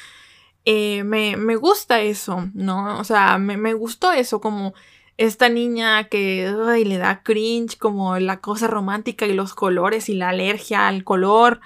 Eh, 0.64 1.02
me, 1.02 1.37
me, 1.37 1.57
gusta 1.57 2.00
eso, 2.00 2.49
¿no? 2.54 3.00
O 3.00 3.04
sea, 3.04 3.38
me, 3.38 3.57
me 3.57 3.75
gustó 3.75 4.12
eso 4.12 4.40
como 4.40 4.73
esta 5.16 5.49
niña 5.49 6.09
que 6.09 6.52
le 6.85 6.99
da 6.99 7.23
cringe 7.23 7.78
como 7.78 8.18
la 8.18 8.40
cosa 8.40 8.66
romántica 8.66 9.26
y 9.26 9.33
los 9.33 9.54
colores 9.54 10.09
y 10.09 10.14
la 10.14 10.30
alergia 10.30 10.88
al 10.88 11.04
color. 11.04 11.61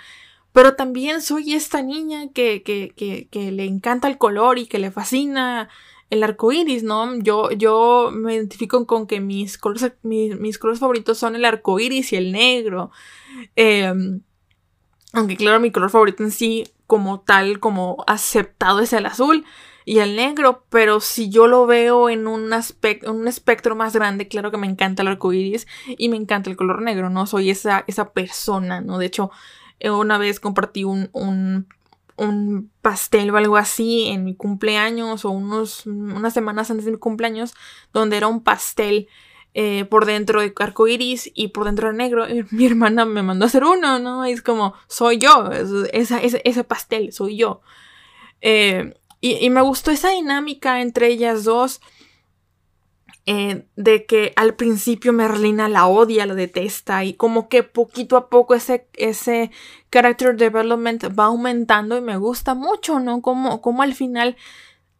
Pero 0.53 0.75
también 0.75 1.23
soy 1.23 1.55
esta 1.55 1.83
niña 1.83 2.29
que, 2.33 2.63
que, 2.63 2.93
que, 2.97 3.29
que 3.31 3.53
le 3.53 3.65
encanta 3.65 4.09
el 4.09 4.19
color 4.19 4.59
y 4.59 4.67
que 4.67 4.79
le 4.79 4.91
fascina 4.91 5.69
el 6.11 6.23
arco 6.23 6.53
iris, 6.53 6.83
¿no? 6.83 7.19
Yo, 7.19 7.51
yo 7.51 8.11
me 8.13 8.35
identifico 8.35 8.87
con 8.87 9.07
que 9.07 9.21
mis 9.21 9.59
colores, 9.59 9.93
mis, 10.03 10.59
colores 10.59 10.81
favoritos 10.81 11.19
son 11.19 11.37
el 11.37 11.45
arco 11.45 11.79
iris 11.79 12.13
y 12.13 12.17
el 12.17 12.33
negro. 12.33 12.91
Em, 13.57 14.23
aunque 15.13 15.37
claro, 15.37 15.61
mi 15.61 15.71
color 15.71 15.91
favorito 15.91 16.23
en 16.23 16.31
sí, 16.31 16.65
como 16.87 17.21
tal, 17.21 17.61
como 17.61 18.05
aceptado 18.07 18.81
es 18.81 18.93
el 18.93 19.07
azul 19.07 19.45
y 19.89 20.01
el 20.01 20.17
negro, 20.17 20.65
pero 20.69 21.01
si 21.01 21.31
yo 21.31 21.47
lo 21.47 21.67
veo 21.67 22.11
en 22.11 22.27
un, 22.27 22.53
aspecto, 22.53 23.11
un 23.11 23.27
espectro 23.27 23.75
más 23.75 23.95
grande, 23.95 24.29
claro 24.29 24.51
que 24.51 24.59
me 24.59 24.67
encanta 24.67 25.01
el 25.01 25.09
arco 25.09 25.33
iris 25.33 25.67
y 25.87 26.11
me 26.11 26.17
encanta 26.17 26.51
el 26.51 26.57
color 26.57 26.83
negro, 26.83 27.09
¿no? 27.09 27.27
Soy 27.27 27.49
esa, 27.49 27.85
esa 27.87 28.13
persona, 28.13 28.83
¿no? 28.83 28.99
De 28.99 29.07
hecho, 29.07 29.31
una 29.83 30.19
vez 30.19 30.41
compartí 30.41 30.85
un, 30.85 31.09
un 31.13 31.67
un 32.19 32.71
pastel 32.83 33.31
o 33.31 33.37
algo 33.37 33.57
así 33.57 34.09
en 34.09 34.25
mi 34.25 34.35
cumpleaños 34.35 35.25
o 35.25 35.31
unos, 35.31 35.87
unas 35.87 36.35
semanas 36.35 36.71
antes 36.71 36.85
de 36.85 36.93
mi 36.93 36.99
cumpleaños, 36.99 37.55
donde 37.93 38.17
era 38.17 38.27
un 38.27 38.43
pastel 38.43 39.09
eh, 39.55 39.87
por 39.87 40.05
dentro 40.05 40.41
de 40.41 40.53
arco 40.59 40.89
iris 40.89 41.31
y 41.33 41.49
por 41.49 41.65
dentro 41.65 41.89
de 41.89 41.95
negro. 41.95 42.29
Y 42.29 42.45
mi 42.51 42.67
hermana 42.67 43.05
me 43.05 43.23
mandó 43.23 43.45
a 43.45 43.49
hacer 43.49 43.65
uno, 43.65 44.01
¿no? 44.01 44.29
Y 44.29 44.33
es 44.33 44.43
como, 44.43 44.75
soy 44.89 45.19
yo, 45.19 45.49
ese, 45.93 46.65
pastel, 46.65 47.13
soy 47.13 47.37
yo. 47.37 47.63
Eh, 48.41 48.98
y, 49.21 49.51
me 49.51 49.63
gustó 49.63 49.91
esa 49.91 50.11
dinámica 50.11 50.81
entre 50.81 51.09
ellas 51.09 51.45
dos. 51.45 51.81
Eh, 53.31 53.67
de 53.77 54.07
que 54.07 54.33
al 54.37 54.55
principio 54.55 55.13
Merlina 55.13 55.69
la 55.69 55.87
odia, 55.87 56.25
la 56.25 56.35
detesta 56.35 57.05
y 57.05 57.13
como 57.13 57.51
que 57.51 57.63
poquito 57.63 58.17
a 58.17 58.31
poco 58.31 58.55
ese, 58.55 58.89
ese 58.95 59.51
character 59.91 60.35
development 60.35 61.05
va 61.19 61.27
aumentando 61.27 61.99
y 61.99 62.01
me 62.01 62.17
gusta 62.17 62.55
mucho, 62.55 63.01
¿no? 63.01 63.21
Como, 63.21 63.61
como 63.61 63.83
al 63.83 63.95
final, 63.95 64.39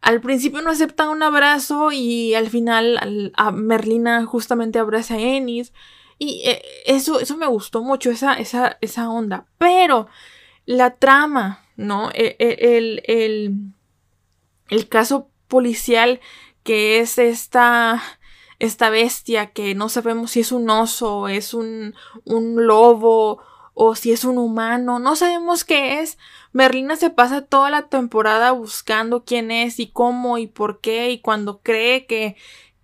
al 0.01 0.21
principio 0.21 0.61
no 0.61 0.69
acepta 0.69 1.09
un 1.09 1.23
abrazo 1.23 1.91
y 1.91 2.35
al 2.35 2.49
final 2.51 3.33
Merlina 3.51 4.23
justamente 4.25 4.77
abraza 4.77 5.15
a 5.15 5.19
Ennis 5.19 5.73
y 6.19 6.41
eh, 6.45 6.61
eso, 6.85 7.21
eso 7.21 7.37
me 7.37 7.47
gustó 7.47 7.81
mucho, 7.81 8.11
esa, 8.11 8.33
esa, 8.33 8.77
esa 8.81 9.09
onda. 9.09 9.45
Pero 9.57 10.07
la 10.65 10.97
trama, 10.97 11.65
¿no? 11.77 12.11
E, 12.13 12.35
e, 12.37 12.77
el, 12.77 13.01
el, 13.05 13.55
el 14.69 14.87
caso 14.89 15.29
policial 15.47 16.19
que 16.63 16.99
es 16.99 17.17
esta 17.17 18.01
esta 18.59 18.89
bestia 18.89 19.51
que 19.51 19.73
no 19.73 19.87
sabemos 19.89 20.31
si 20.31 20.41
es 20.41 20.51
un 20.51 20.69
oso, 20.69 21.29
es 21.29 21.53
un, 21.53 21.95
un 22.25 22.67
lobo 22.67 23.41
o 23.73 23.95
si 23.95 24.11
es 24.11 24.25
un 24.25 24.37
humano, 24.37 24.99
no 24.99 25.15
sabemos 25.15 25.63
qué 25.63 26.01
es. 26.01 26.17
Merlina 26.51 26.97
se 26.97 27.09
pasa 27.09 27.41
toda 27.45 27.69
la 27.69 27.83
temporada 27.87 28.51
buscando 28.51 29.23
quién 29.23 29.51
es 29.51 29.79
y 29.79 29.87
cómo 29.87 30.37
y 30.37 30.47
por 30.47 30.81
qué 30.81 31.09
y 31.11 31.21
cuando 31.21 31.61
cree 31.61 32.05
que 32.05 32.35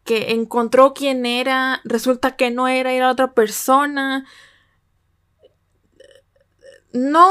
que 0.06 0.32
encontró 0.34 0.94
quién 0.94 1.26
era, 1.26 1.82
resulta 1.84 2.36
que 2.38 2.52
no 2.52 2.68
era, 2.68 2.94
era 2.94 3.10
otra 3.12 3.34
persona. 3.34 4.26
No. 6.94 7.28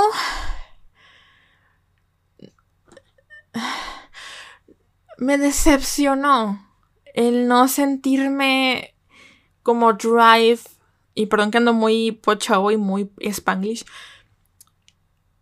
Me 5.24 5.38
decepcionó 5.38 6.68
el 7.14 7.48
no 7.48 7.66
sentirme 7.66 8.94
como 9.62 9.94
drive, 9.94 10.60
y 11.14 11.24
perdón 11.24 11.50
que 11.50 11.56
ando 11.56 11.72
muy 11.72 12.12
pocha 12.12 12.56
y 12.70 12.76
muy 12.76 13.10
spanglish, 13.20 13.86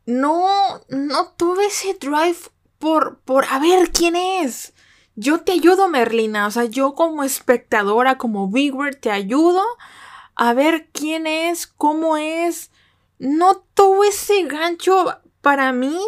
no, 0.07 0.47
no 0.89 1.33
tuve 1.37 1.67
ese 1.67 1.95
drive 1.95 2.39
por, 2.79 3.19
por 3.23 3.45
a 3.47 3.59
ver 3.59 3.91
quién 3.91 4.15
es. 4.15 4.73
Yo 5.17 5.41
te 5.41 5.51
ayudo, 5.51 5.89
Merlina. 5.89 6.47
O 6.47 6.53
sea, 6.53 6.67
yo 6.67 6.95
como 6.95 7.25
espectadora, 7.25 8.19
como 8.19 8.49
viewer, 8.49 8.95
te 8.95 9.11
ayudo 9.11 9.65
a 10.37 10.55
ver 10.55 10.91
quién 10.93 11.27
es, 11.27 11.67
cómo 11.67 12.17
es. 12.17 12.71
No 13.19 13.65
tuve 13.75 14.11
ese 14.11 14.45
gancho 14.45 15.19
para 15.41 15.73
mí 15.73 15.99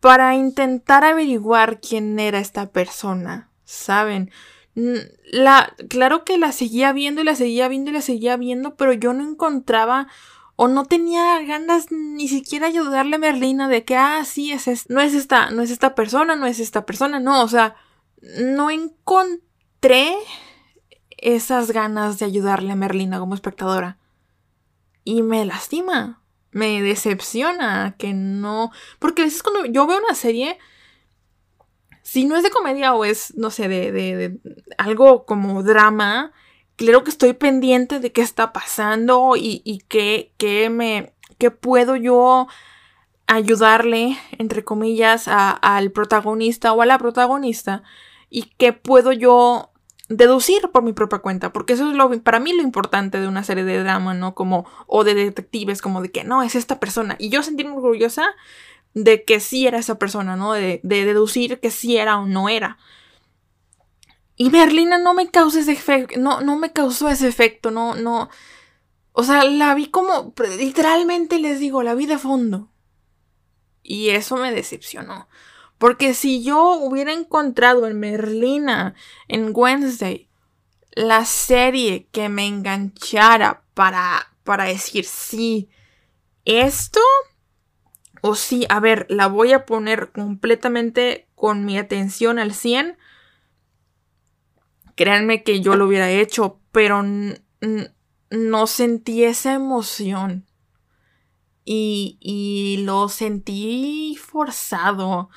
para 0.00 0.34
intentar 0.34 1.04
averiguar 1.04 1.80
quién 1.80 2.18
era 2.18 2.40
esta 2.40 2.70
persona. 2.70 3.50
¿saben? 3.70 4.30
La, 4.74 5.74
claro 5.88 6.24
que 6.24 6.38
la 6.38 6.52
seguía 6.52 6.92
viendo 6.92 7.20
y 7.20 7.24
la 7.24 7.34
seguía 7.34 7.68
viendo 7.68 7.90
y 7.90 7.94
la 7.94 8.00
seguía 8.02 8.36
viendo, 8.36 8.74
pero 8.74 8.92
yo 8.92 9.12
no 9.12 9.24
encontraba 9.24 10.08
o 10.56 10.68
no 10.68 10.84
tenía 10.84 11.40
ganas 11.42 11.90
ni 11.90 12.28
siquiera 12.28 12.66
ayudarle 12.66 13.16
a 13.16 13.18
Merlina 13.18 13.68
de 13.68 13.84
que, 13.84 13.96
ah, 13.96 14.24
sí, 14.24 14.52
es, 14.52 14.90
no 14.90 15.00
es 15.00 15.14
esta, 15.14 15.50
no 15.50 15.62
es 15.62 15.70
esta 15.70 15.94
persona, 15.94 16.36
no 16.36 16.46
es 16.46 16.58
esta 16.60 16.84
persona, 16.84 17.20
no, 17.20 17.42
o 17.42 17.48
sea, 17.48 17.76
no 18.38 18.70
encontré 18.70 20.14
esas 21.16 21.70
ganas 21.70 22.18
de 22.18 22.26
ayudarle 22.26 22.72
a 22.72 22.76
Merlina 22.76 23.18
como 23.18 23.34
espectadora. 23.34 23.98
Y 25.04 25.22
me 25.22 25.44
lastima, 25.46 26.19
me 26.52 26.82
decepciona 26.82 27.94
que 27.98 28.12
no, 28.12 28.72
porque 28.98 29.22
a 29.22 29.24
veces 29.24 29.42
cuando 29.42 29.66
yo 29.66 29.86
veo 29.86 29.98
una 29.98 30.14
serie, 30.14 30.58
si 32.02 32.24
no 32.24 32.36
es 32.36 32.42
de 32.42 32.50
comedia 32.50 32.94
o 32.94 33.04
es, 33.04 33.36
no 33.36 33.50
sé, 33.50 33.68
de, 33.68 33.92
de, 33.92 34.38
algo 34.78 35.24
como 35.26 35.62
drama, 35.62 36.32
claro 36.76 37.04
que 37.04 37.10
estoy 37.10 37.34
pendiente 37.34 38.00
de 38.00 38.10
qué 38.10 38.22
está 38.22 38.52
pasando 38.52 39.36
y, 39.36 39.62
y 39.64 39.80
qué, 39.88 40.68
me, 40.70 41.14
qué 41.38 41.50
puedo 41.50 41.94
yo 41.94 42.48
ayudarle, 43.26 44.18
entre 44.38 44.64
comillas, 44.64 45.28
al 45.28 45.92
protagonista 45.92 46.72
o 46.72 46.82
a 46.82 46.86
la 46.86 46.98
protagonista 46.98 47.84
y 48.28 48.52
qué 48.58 48.72
puedo 48.72 49.12
yo 49.12 49.69
deducir 50.10 50.68
por 50.72 50.82
mi 50.82 50.92
propia 50.92 51.20
cuenta, 51.20 51.52
porque 51.52 51.72
eso 51.72 51.88
es 51.88 51.96
lo 51.96 52.10
para 52.22 52.40
mí 52.40 52.52
lo 52.52 52.62
importante 52.62 53.20
de 53.20 53.28
una 53.28 53.44
serie 53.44 53.62
de 53.62 53.78
drama, 53.78 54.12
¿no? 54.12 54.34
Como 54.34 54.66
o 54.88 55.04
de 55.04 55.14
detectives, 55.14 55.80
como 55.80 56.02
de 56.02 56.10
que 56.10 56.24
no 56.24 56.42
es 56.42 56.56
esta 56.56 56.80
persona 56.80 57.14
y 57.18 57.30
yo 57.30 57.42
sentirme 57.44 57.76
orgullosa 57.76 58.34
de 58.92 59.24
que 59.24 59.38
sí 59.38 59.68
era 59.68 59.78
esa 59.78 59.98
persona, 59.98 60.34
¿no? 60.34 60.52
De, 60.52 60.80
deducir 60.82 61.60
que 61.60 61.70
sí 61.70 61.96
era 61.96 62.18
o 62.18 62.26
no 62.26 62.48
era. 62.48 62.76
Y 64.34 64.50
Berlina 64.50 64.98
no 64.98 65.14
me 65.14 65.30
causa 65.30 65.60
ese 65.60 65.72
efecto, 65.72 66.18
no, 66.18 66.40
no 66.40 66.56
me 66.56 66.72
causó 66.72 67.08
ese 67.08 67.28
efecto, 67.28 67.70
no, 67.70 67.94
no. 67.94 68.30
O 69.12 69.22
sea, 69.22 69.44
la 69.44 69.74
vi 69.74 69.90
como, 69.90 70.34
literalmente 70.58 71.38
les 71.38 71.60
digo, 71.60 71.84
la 71.84 71.94
vi 71.94 72.06
de 72.06 72.18
fondo. 72.18 72.68
Y 73.84 74.10
eso 74.10 74.36
me 74.36 74.52
decepcionó. 74.52 75.28
Porque 75.80 76.12
si 76.12 76.42
yo 76.42 76.74
hubiera 76.74 77.10
encontrado 77.10 77.86
en 77.86 77.98
Merlina, 77.98 78.94
en 79.28 79.52
Wednesday, 79.54 80.28
la 80.92 81.24
serie 81.24 82.06
que 82.12 82.28
me 82.28 82.46
enganchara 82.46 83.62
para, 83.72 84.30
para 84.44 84.64
decir 84.64 85.06
sí, 85.06 85.70
esto 86.44 87.00
o 88.20 88.34
sí, 88.34 88.66
a 88.68 88.78
ver, 88.78 89.06
la 89.08 89.28
voy 89.28 89.54
a 89.54 89.64
poner 89.64 90.12
completamente 90.12 91.26
con 91.34 91.64
mi 91.64 91.78
atención 91.78 92.38
al 92.38 92.52
100. 92.52 92.98
Créanme 94.96 95.42
que 95.42 95.62
yo 95.62 95.76
lo 95.76 95.86
hubiera 95.86 96.10
hecho, 96.10 96.60
pero 96.72 97.02
no 97.02 98.66
sentí 98.66 99.24
esa 99.24 99.54
emoción. 99.54 100.44
Y, 101.64 102.18
y, 102.20 102.82
lo 102.84 103.08
sentí 103.08 104.18
forzado. 104.20 105.30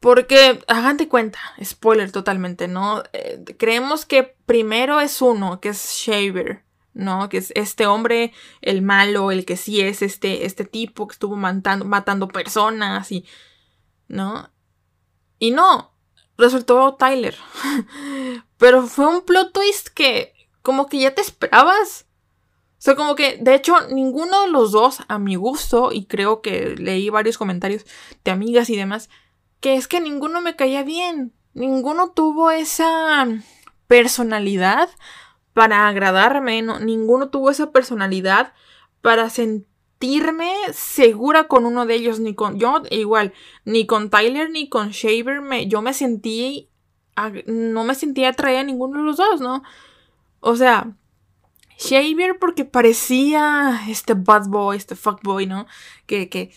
Porque, 0.00 0.62
hagan 0.66 0.96
de 0.96 1.08
cuenta, 1.08 1.38
spoiler 1.62 2.10
totalmente, 2.10 2.68
¿no? 2.68 3.02
Eh, 3.12 3.44
creemos 3.58 4.06
que 4.06 4.34
primero 4.46 5.00
es 5.00 5.20
uno, 5.22 5.60
que 5.60 5.70
es 5.70 5.92
Shaver. 5.92 6.64
¿no? 6.92 7.28
Que 7.28 7.38
es 7.38 7.52
este 7.54 7.86
hombre, 7.86 8.32
el 8.62 8.82
malo, 8.82 9.30
el 9.30 9.44
que 9.44 9.56
sí 9.56 9.80
es 9.80 10.02
este, 10.02 10.44
este 10.44 10.64
tipo 10.64 11.06
que 11.06 11.12
estuvo 11.12 11.36
matando, 11.36 11.84
matando 11.84 12.28
personas 12.28 13.12
y, 13.12 13.24
¿no? 14.08 14.50
Y 15.38 15.52
no, 15.52 15.92
resultó 16.36 16.96
Tyler. 16.96 17.36
Pero 18.58 18.86
fue 18.86 19.06
un 19.06 19.22
plot 19.24 19.52
twist 19.52 19.88
que 19.88 20.34
como 20.62 20.86
que 20.86 20.98
ya 20.98 21.14
te 21.14 21.22
esperabas. 21.22 22.06
O 22.72 22.82
sea, 22.82 22.94
como 22.96 23.14
que, 23.14 23.38
de 23.40 23.54
hecho, 23.54 23.74
ninguno 23.88 24.42
de 24.42 24.48
los 24.48 24.72
dos, 24.72 25.00
a 25.08 25.18
mi 25.18 25.36
gusto, 25.36 25.92
y 25.92 26.06
creo 26.06 26.40
que 26.40 26.76
leí 26.76 27.10
varios 27.10 27.36
comentarios 27.36 27.84
de 28.24 28.30
amigas 28.30 28.70
y 28.70 28.76
demás, 28.76 29.10
que 29.60 29.76
es 29.76 29.88
que 29.88 30.00
ninguno 30.00 30.40
me 30.40 30.56
caía 30.56 30.82
bien. 30.82 31.32
Ninguno 31.54 32.10
tuvo 32.10 32.50
esa 32.50 33.26
personalidad 33.86 34.88
para 35.52 35.88
agradarme, 35.88 36.62
no, 36.62 36.78
ninguno 36.78 37.28
tuvo 37.28 37.50
esa 37.50 37.72
personalidad 37.72 38.52
para 39.00 39.30
sentirme 39.30 40.52
segura 40.72 41.48
con 41.48 41.66
uno 41.66 41.86
de 41.86 41.96
ellos, 41.96 42.20
ni 42.20 42.34
con 42.34 42.58
yo 42.58 42.82
igual, 42.90 43.32
ni 43.64 43.86
con 43.86 44.10
Tyler 44.10 44.50
ni 44.50 44.68
con 44.68 44.90
Shaver, 44.90 45.40
me, 45.40 45.66
yo 45.66 45.82
me 45.82 45.92
sentí, 45.92 46.70
no 47.46 47.84
me 47.84 47.94
sentía 47.94 48.30
atraída 48.30 48.60
a 48.60 48.64
ninguno 48.64 49.00
de 49.00 49.04
los 49.04 49.16
dos, 49.16 49.40
¿no? 49.40 49.62
O 50.38 50.56
sea, 50.56 50.96
Shaver 51.78 52.38
porque 52.38 52.64
parecía 52.64 53.80
este 53.88 54.14
bad 54.14 54.46
boy, 54.48 54.76
este 54.76 54.94
fuckboy, 54.94 55.46
¿no? 55.46 55.66
Que, 56.06 56.28
que, 56.28 56.52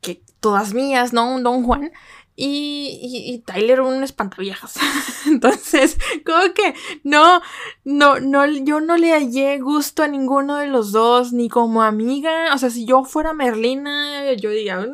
que 0.00 0.22
todas 0.40 0.72
mías, 0.72 1.12
¿no? 1.12 1.40
Don 1.40 1.64
Juan. 1.64 1.92
Y, 2.38 3.00
y, 3.02 3.38
Tyler 3.38 3.80
un 3.80 4.02
espantaviejas. 4.02 4.74
Entonces, 5.26 5.98
como 6.24 6.52
que 6.52 6.74
no, 7.02 7.40
no, 7.84 8.20
no, 8.20 8.46
yo 8.46 8.80
no 8.80 8.98
le 8.98 9.12
hallé 9.12 9.58
gusto 9.58 10.02
a 10.02 10.08
ninguno 10.08 10.56
de 10.56 10.66
los 10.66 10.92
dos, 10.92 11.32
ni 11.32 11.48
como 11.48 11.82
amiga. 11.82 12.52
O 12.54 12.58
sea, 12.58 12.68
si 12.68 12.84
yo 12.84 13.04
fuera 13.04 13.32
Merlina, 13.32 14.30
yo 14.34 14.50
diría, 14.50 14.86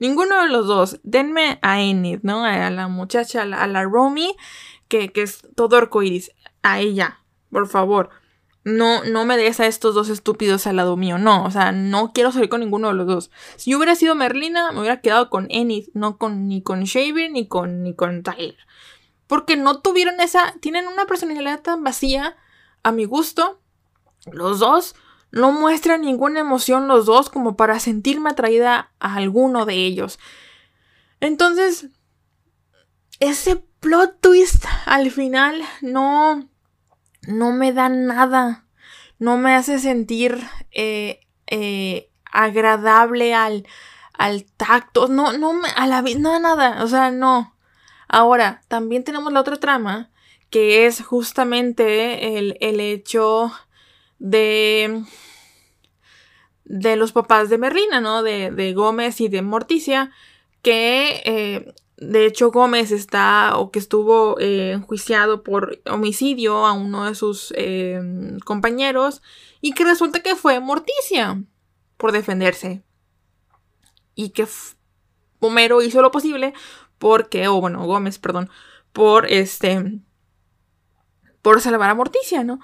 ninguno 0.00 0.42
de 0.42 0.48
los 0.48 0.66
dos. 0.66 0.98
Denme 1.04 1.60
a 1.62 1.80
Enid, 1.80 2.20
¿no? 2.22 2.44
A 2.44 2.70
la 2.70 2.88
muchacha, 2.88 3.42
a 3.42 3.46
la, 3.46 3.62
a 3.62 3.68
la 3.68 3.84
Romy, 3.84 4.34
que, 4.88 5.12
que 5.12 5.22
es 5.22 5.42
todo 5.54 5.76
arcoiris. 5.76 6.32
A 6.62 6.80
ella, 6.80 7.20
por 7.50 7.68
favor. 7.68 8.10
No, 8.64 9.04
no 9.04 9.24
me 9.24 9.36
des 9.36 9.60
a 9.60 9.66
estos 9.66 9.94
dos 9.94 10.08
estúpidos 10.08 10.66
al 10.66 10.76
lado 10.76 10.96
mío. 10.96 11.18
No, 11.18 11.44
o 11.44 11.50
sea, 11.50 11.72
no 11.72 12.12
quiero 12.12 12.32
salir 12.32 12.48
con 12.48 12.60
ninguno 12.60 12.88
de 12.88 12.94
los 12.94 13.06
dos. 13.06 13.30
Si 13.56 13.70
yo 13.70 13.78
hubiera 13.78 13.94
sido 13.94 14.14
Merlina, 14.14 14.72
me 14.72 14.80
hubiera 14.80 15.00
quedado 15.00 15.30
con 15.30 15.46
Enid, 15.50 15.88
no 15.94 16.18
con 16.18 16.48
ni 16.48 16.62
con 16.62 16.84
Shaver 16.84 17.30
ni 17.30 17.46
con 17.48 17.82
ni 17.82 17.94
con 17.94 18.22
Tyler. 18.22 18.56
Porque 19.26 19.56
no 19.56 19.80
tuvieron 19.80 20.20
esa. 20.20 20.54
Tienen 20.60 20.86
una 20.86 21.06
personalidad 21.06 21.62
tan 21.62 21.84
vacía, 21.84 22.36
a 22.82 22.92
mi 22.92 23.04
gusto. 23.04 23.60
Los 24.30 24.58
dos 24.58 24.94
no 25.30 25.52
muestran 25.52 26.02
ninguna 26.02 26.40
emoción, 26.40 26.88
los 26.88 27.06
dos, 27.06 27.30
como 27.30 27.56
para 27.56 27.78
sentirme 27.80 28.30
atraída 28.30 28.92
a 28.98 29.14
alguno 29.14 29.66
de 29.66 29.74
ellos. 29.74 30.18
Entonces, 31.20 31.88
ese 33.20 33.56
plot 33.80 34.20
twist 34.20 34.64
al 34.86 35.10
final 35.10 35.62
no. 35.82 36.48
No 37.28 37.52
me 37.52 37.72
da 37.72 37.88
nada. 37.88 38.64
No 39.18 39.36
me 39.38 39.54
hace 39.54 39.78
sentir 39.78 40.38
eh, 40.70 41.20
eh, 41.46 42.10
agradable 42.30 43.34
al, 43.34 43.66
al 44.14 44.44
tacto. 44.56 45.08
No, 45.08 45.32
no, 45.32 45.52
me- 45.54 45.68
a 45.76 45.86
la 45.86 46.02
vi- 46.02 46.14
no, 46.16 46.38
nada. 46.40 46.82
O 46.84 46.88
sea, 46.88 47.10
no. 47.10 47.56
Ahora, 48.08 48.62
también 48.68 49.04
tenemos 49.04 49.32
la 49.32 49.40
otra 49.40 49.56
trama, 49.58 50.10
que 50.50 50.86
es 50.86 51.02
justamente 51.02 52.38
el, 52.38 52.56
el 52.60 52.80
hecho 52.80 53.52
de, 54.18 55.04
de 56.64 56.96
los 56.96 57.12
papás 57.12 57.48
de 57.48 57.58
Merlina, 57.58 58.00
¿no? 58.00 58.22
De, 58.22 58.50
de 58.50 58.72
Gómez 58.74 59.20
y 59.20 59.28
de 59.28 59.42
Morticia, 59.42 60.10
que 60.62 61.22
eh, 61.24 61.74
de 62.00 62.26
hecho 62.26 62.52
Gómez 62.52 62.92
está 62.92 63.56
o 63.56 63.70
que 63.70 63.80
estuvo 63.80 64.38
eh, 64.38 64.72
enjuiciado 64.72 65.42
por 65.42 65.80
homicidio 65.90 66.64
a 66.64 66.72
uno 66.72 67.04
de 67.06 67.14
sus 67.16 67.52
eh, 67.56 68.00
compañeros 68.44 69.20
y 69.60 69.72
que 69.72 69.84
resulta 69.84 70.20
que 70.20 70.36
fue 70.36 70.60
Morticia 70.60 71.42
por 71.96 72.12
defenderse. 72.12 72.82
Y 74.14 74.30
que 74.30 74.46
Homero 75.40 75.82
hizo 75.82 76.00
lo 76.02 76.10
posible 76.10 76.54
porque, 76.98 77.48
o 77.48 77.60
bueno, 77.60 77.84
Gómez, 77.84 78.18
perdón, 78.18 78.48
por 78.92 79.26
este, 79.26 80.00
por 81.42 81.60
salvar 81.60 81.90
a 81.90 81.94
Morticia, 81.94 82.44
¿no? 82.44 82.60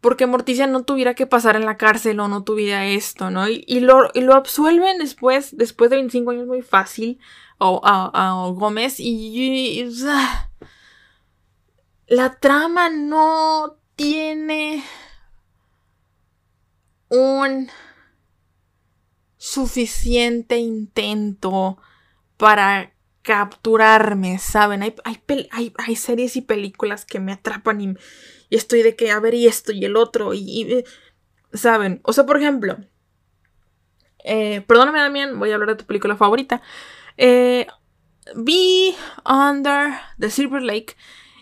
Porque 0.00 0.26
Morticia 0.26 0.66
no 0.66 0.84
tuviera 0.84 1.14
que 1.14 1.26
pasar 1.26 1.56
en 1.56 1.66
la 1.66 1.76
cárcel 1.76 2.20
o 2.20 2.28
no 2.28 2.44
tuviera 2.44 2.86
esto, 2.86 3.30
¿no? 3.30 3.48
Y, 3.48 3.64
y 3.66 3.80
lo, 3.80 4.10
y 4.14 4.22
lo 4.22 4.34
absuelven 4.34 4.98
después, 4.98 5.56
después 5.56 5.90
de 5.90 5.96
25 5.96 6.30
años 6.30 6.46
muy 6.46 6.62
fácil 6.62 7.18
o, 7.60 7.80
a, 7.84 8.10
a 8.14 8.50
Gómez 8.50 8.96
y, 8.98 9.84
la 12.08 12.38
trama 12.40 12.90
no 12.90 13.76
tiene 13.96 14.82
un 17.10 17.68
suficiente 19.36 20.58
intento 20.58 21.78
para 22.36 22.92
capturarme, 23.22 24.38
¿saben? 24.38 24.82
Hay, 24.82 24.94
hay, 25.04 25.72
hay- 25.78 25.96
series 25.96 26.36
y 26.36 26.42
películas 26.42 27.04
que 27.04 27.20
me 27.20 27.32
atrapan 27.32 27.80
y, 27.80 27.94
y 28.50 28.56
estoy 28.56 28.82
de 28.82 28.96
que 28.96 29.10
a 29.10 29.20
ver 29.20 29.34
y 29.34 29.46
esto 29.46 29.72
y 29.72 29.84
el 29.84 29.96
otro 29.96 30.34
y, 30.34 30.40
y, 30.40 30.72
eh, 30.74 30.84
¿saben? 31.54 32.00
O 32.04 32.12
sea, 32.12 32.26
por 32.26 32.38
ejemplo, 32.38 32.78
eh, 34.24 34.62
perdóname 34.66 34.98
Damián, 35.00 35.38
voy 35.38 35.50
a 35.50 35.54
hablar 35.54 35.70
de 35.70 35.76
tu 35.76 35.86
película 35.86 36.16
favorita. 36.16 36.60
Eh, 37.22 37.66
vi 38.34 38.96
Under 39.26 39.92
the 40.18 40.30
Silver 40.30 40.62
Lake 40.62 40.96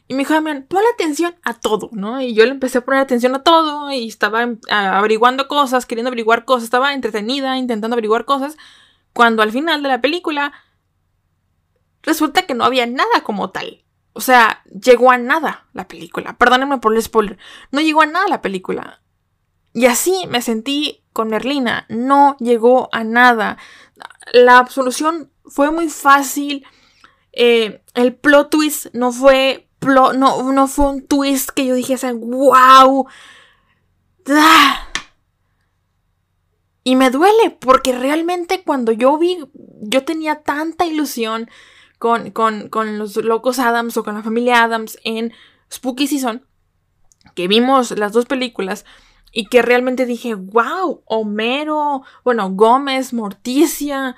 y 0.09 0.15
me 0.15 0.21
dijo, 0.21 0.35
Damián, 0.35 0.67
ponle 0.69 0.89
atención 0.93 1.37
a 1.45 1.55
todo, 1.55 1.91
¿no? 1.93 2.21
Y 2.21 2.35
yo 2.35 2.45
le 2.47 2.51
empecé 2.51 2.79
a 2.79 2.85
poner 2.85 3.01
atención 3.01 3.37
a 3.37 3.45
todo 3.45 3.93
y 3.93 4.09
estaba 4.09 4.43
em, 4.43 4.59
averiguando 4.69 5.47
cosas, 5.47 5.87
queriendo 5.87 6.09
averiguar 6.09 6.45
cosas, 6.45 6.65
estaba 6.65 6.95
entretenida 6.95 7.57
intentando 7.57 7.95
averiguar 7.95 8.25
cosas, 8.25 8.57
cuando 9.13 9.41
al 9.43 9.53
final 9.53 9.85
de 9.85 9.89
la 9.89 10.01
película 10.01 10.53
resulta 12.03 12.43
que 12.43 12.55
no 12.55 12.65
había 12.65 12.87
nada 12.87 13.23
como 13.23 13.51
tal. 13.51 13.85
O 14.15 14.21
sea, 14.21 14.65
llegó 14.65 15.13
a 15.13 15.19
nada 15.19 15.69
la 15.75 15.87
película. 15.87 16.37
Perdónenme 16.37 16.79
por 16.79 16.93
el 16.93 17.03
spoiler. 17.03 17.39
No 17.71 17.81
llegó 17.81 18.03
a 18.03 18.07
nada 18.07 18.27
la 18.27 18.43
película. 18.43 19.01
Y 19.75 19.87
así 19.87 20.27
me 20.29 20.43
sentí 20.43 21.05
con 21.13 21.29
Merlina. 21.29 21.87
No 21.89 22.37
llegó 22.41 22.89
a 22.91 23.05
nada. 23.05 23.59
La 24.33 24.59
absolución 24.59 25.31
fue 25.45 25.71
muy 25.71 25.89
fácil. 25.89 26.67
Eh, 27.33 27.83
el 27.95 28.15
plot 28.15 28.51
twist 28.51 28.87
no 28.93 29.13
fue. 29.13 29.69
no, 29.83 30.13
no 30.13 30.67
fue 30.69 30.87
un 30.87 31.07
twist 31.07 31.51
que 31.51 31.67
yo 31.67 31.75
dijese, 31.75 32.13
wow. 32.13 33.07
Y 36.85 36.97
me 36.97 37.11
duele 37.11 37.51
porque 37.51 37.93
realmente 37.93 38.63
cuando 38.65 38.93
yo 38.93 39.19
vi, 39.19 39.39
yo 39.81 40.05
tenía 40.05 40.43
tanta 40.43 40.87
ilusión 40.87 41.51
con, 41.99 42.31
con, 42.31 42.69
con 42.69 42.99
los 42.99 43.17
locos 43.17 43.59
Adams 43.59 43.97
o 43.97 44.05
con 44.05 44.15
la 44.15 44.23
familia 44.23 44.63
Adams 44.65 44.99
en 45.05 45.33
Spooky 45.71 46.07
Season, 46.07 46.47
que 47.35 47.49
vimos 47.49 47.91
las 47.91 48.13
dos 48.13 48.27
películas 48.27 48.85
y 49.33 49.47
que 49.47 49.63
realmente 49.63 50.07
dije, 50.07 50.35
wow, 50.35 51.03
Homero, 51.05 52.03
bueno, 52.25 52.51
Gómez, 52.51 53.13
Morticia, 53.13 54.17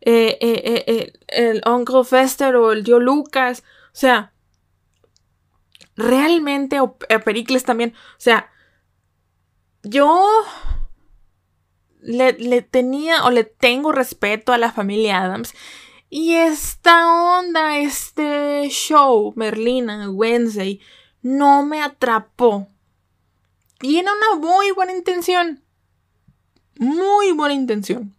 eh, 0.00 0.38
eh, 0.40 0.84
eh, 0.86 1.12
el 1.28 1.62
Uncle 1.66 2.04
Fester 2.04 2.56
o 2.56 2.72
el 2.72 2.84
tío 2.84 2.98
Lucas, 2.98 3.62
o 3.86 3.96
sea, 3.96 4.32
realmente, 5.96 6.80
o 6.80 6.96
Pericles 7.24 7.64
también, 7.64 7.94
o 7.94 8.20
sea, 8.20 8.50
yo 9.82 10.24
le, 12.00 12.32
le 12.32 12.62
tenía 12.62 13.24
o 13.24 13.30
le 13.30 13.44
tengo 13.44 13.92
respeto 13.92 14.52
a 14.52 14.58
la 14.58 14.72
familia 14.72 15.22
Adams. 15.22 15.54
Y 16.10 16.34
esta 16.36 17.38
onda, 17.38 17.78
este 17.78 18.68
show, 18.70 19.32
Merlina, 19.36 20.10
Wednesday, 20.10 20.80
no 21.22 21.64
me 21.64 21.82
atrapó. 21.82 22.68
Tiene 23.78 24.10
una 24.10 24.40
muy 24.40 24.72
buena 24.72 24.92
intención. 24.92 25.64
Muy 26.76 27.32
buena 27.32 27.54
intención. 27.54 28.16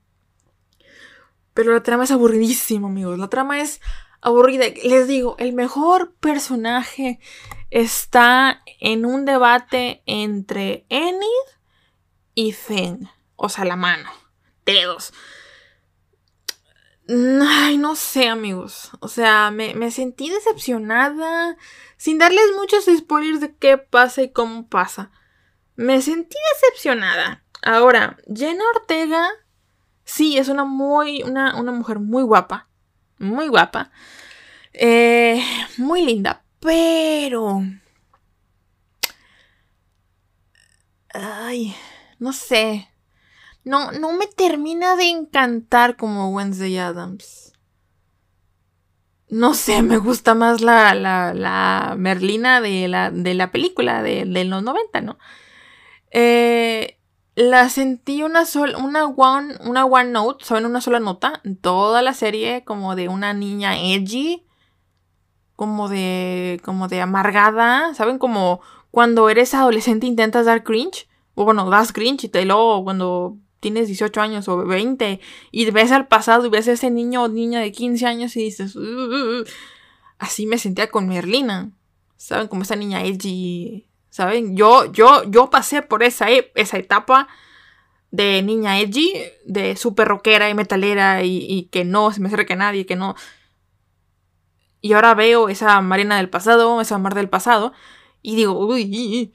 Pero 1.53 1.73
la 1.73 1.83
trama 1.83 2.05
es 2.05 2.11
aburridísima, 2.11 2.87
amigos. 2.87 3.19
La 3.19 3.29
trama 3.29 3.59
es 3.59 3.81
aburrida. 4.21 4.65
Les 4.83 5.07
digo, 5.07 5.35
el 5.37 5.53
mejor 5.53 6.13
personaje 6.15 7.19
está 7.69 8.63
en 8.79 9.05
un 9.05 9.25
debate 9.25 10.01
entre 10.05 10.85
Enid 10.89 11.25
y 12.35 12.53
Feng. 12.53 13.09
O 13.35 13.49
sea, 13.49 13.65
la 13.65 13.75
mano. 13.75 14.09
Dedos. 14.65 15.13
Ay, 17.07 17.77
no 17.77 17.95
sé, 17.95 18.29
amigos. 18.29 18.91
O 18.99 19.07
sea, 19.07 19.51
me, 19.51 19.73
me 19.73 19.91
sentí 19.91 20.29
decepcionada. 20.29 21.57
Sin 21.97 22.17
darles 22.17 22.45
muchos 22.55 22.85
spoilers 22.85 23.41
de 23.41 23.55
qué 23.55 23.77
pasa 23.77 24.21
y 24.21 24.31
cómo 24.31 24.69
pasa. 24.69 25.11
Me 25.79 26.01
sentí 26.01 26.35
decepcionada. 26.53 27.41
Ahora, 27.61 28.17
Jenna 28.35 28.65
Ortega, 28.75 29.29
sí, 30.03 30.37
es 30.37 30.49
una 30.49 30.65
muy, 30.65 31.23
una, 31.23 31.55
una 31.55 31.71
mujer 31.71 31.99
muy 31.99 32.21
guapa. 32.23 32.67
Muy 33.17 33.47
guapa. 33.47 33.89
Eh, 34.73 35.41
muy 35.77 36.03
linda. 36.05 36.43
Pero. 36.59 37.61
Ay, 41.13 41.73
no 42.19 42.33
sé. 42.33 42.89
No, 43.63 43.93
no 43.93 44.11
me 44.11 44.27
termina 44.27 44.97
de 44.97 45.05
encantar 45.05 45.95
como 45.95 46.29
Wednesday 46.31 46.77
Adams. 46.77 47.53
no 49.29 49.53
sé, 49.53 49.81
me 49.81 49.97
gusta 49.97 50.35
más 50.35 50.59
la, 50.59 50.93
la, 50.93 51.33
la 51.33 51.95
Merlina 51.97 52.59
de 52.59 52.89
la, 52.89 53.11
de 53.11 53.33
la 53.33 53.51
película 53.51 54.03
de, 54.03 54.25
de 54.25 54.43
los 54.43 54.61
90, 54.61 54.99
¿no? 54.99 55.17
Eh, 56.11 56.97
la 57.35 57.69
sentí 57.69 58.23
una 58.23 58.45
sola, 58.45 58.77
una 58.77 59.05
one, 59.07 59.55
una 59.65 59.85
one 59.85 60.11
note, 60.11 60.43
¿saben? 60.45 60.65
Una 60.65 60.81
sola 60.81 60.99
nota 60.99 61.41
en 61.43 61.55
toda 61.55 62.01
la 62.01 62.13
serie, 62.13 62.63
como 62.65 62.95
de 62.95 63.07
una 63.07 63.33
niña 63.33 63.77
edgy, 63.79 64.45
como 65.55 65.89
de, 65.89 66.61
como 66.63 66.87
de 66.87 67.01
amargada, 67.01 67.93
¿saben? 67.93 68.17
Como 68.17 68.61
cuando 68.91 69.29
eres 69.29 69.53
adolescente 69.53 70.07
intentas 70.07 70.45
dar 70.45 70.63
cringe, 70.63 71.07
o 71.35 71.45
bueno, 71.45 71.69
das 71.69 71.93
cringe 71.93 72.25
y 72.25 72.29
te 72.29 72.43
luego 72.45 72.83
cuando 72.83 73.37
tienes 73.59 73.87
18 73.87 74.21
años 74.21 74.47
o 74.47 74.57
20 74.65 75.19
y 75.51 75.71
ves 75.71 75.91
al 75.91 76.07
pasado 76.07 76.45
y 76.45 76.49
ves 76.49 76.67
a 76.67 76.73
ese 76.73 76.89
niño 76.89 77.23
o 77.23 77.27
niña 77.27 77.59
de 77.59 77.71
15 77.71 78.05
años 78.05 78.35
y 78.35 78.43
dices, 78.43 78.75
"Uh, 78.75 78.79
uh, 78.81 79.41
uh". 79.41 79.45
así 80.17 80.45
me 80.45 80.57
sentía 80.57 80.89
con 80.89 81.07
Merlina, 81.07 81.71
¿saben? 82.17 82.47
Como 82.47 82.63
esa 82.63 82.75
niña 82.75 83.03
edgy, 83.03 83.85
Yo, 84.51 84.91
yo, 84.91 85.23
yo 85.29 85.49
pasé 85.49 85.81
por 85.81 86.03
esa, 86.03 86.29
e- 86.29 86.51
esa 86.55 86.77
etapa 86.77 87.27
de 88.11 88.41
niña 88.41 88.79
edgy, 88.79 89.13
de 89.45 89.75
súper 89.75 90.07
rockera 90.07 90.49
y 90.49 90.53
metalera 90.53 91.23
y, 91.23 91.45
y 91.47 91.63
que 91.65 91.85
no 91.85 92.11
se 92.11 92.21
me 92.21 92.27
acerque 92.27 92.53
a 92.53 92.57
nadie, 92.57 92.85
que 92.85 92.95
no... 92.95 93.15
Y 94.81 94.93
ahora 94.93 95.13
veo 95.13 95.49
esa 95.49 95.81
Marina 95.81 96.17
del 96.17 96.29
pasado, 96.29 96.79
esa 96.81 96.97
Mar 96.97 97.13
del 97.13 97.29
pasado, 97.29 97.73
y 98.21 98.35
digo, 98.35 98.57
uy, 98.57 99.33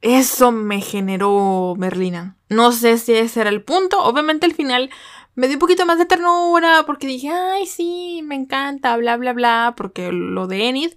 eso 0.00 0.52
me 0.52 0.80
generó 0.80 1.74
Merlina. 1.76 2.36
No 2.48 2.72
sé 2.72 2.98
si 2.98 3.12
ese 3.14 3.40
era 3.40 3.50
el 3.50 3.62
punto. 3.62 4.02
Obviamente 4.04 4.46
al 4.46 4.54
final 4.54 4.90
me 5.34 5.48
dio 5.48 5.56
un 5.56 5.60
poquito 5.60 5.84
más 5.86 5.98
de 5.98 6.06
ternura 6.06 6.84
porque 6.86 7.06
dije, 7.06 7.28
ay, 7.30 7.66
sí, 7.66 8.22
me 8.24 8.36
encanta, 8.36 8.96
bla, 8.96 9.16
bla, 9.16 9.32
bla, 9.32 9.74
porque 9.76 10.12
lo 10.12 10.46
de 10.46 10.68
Enid. 10.68 10.92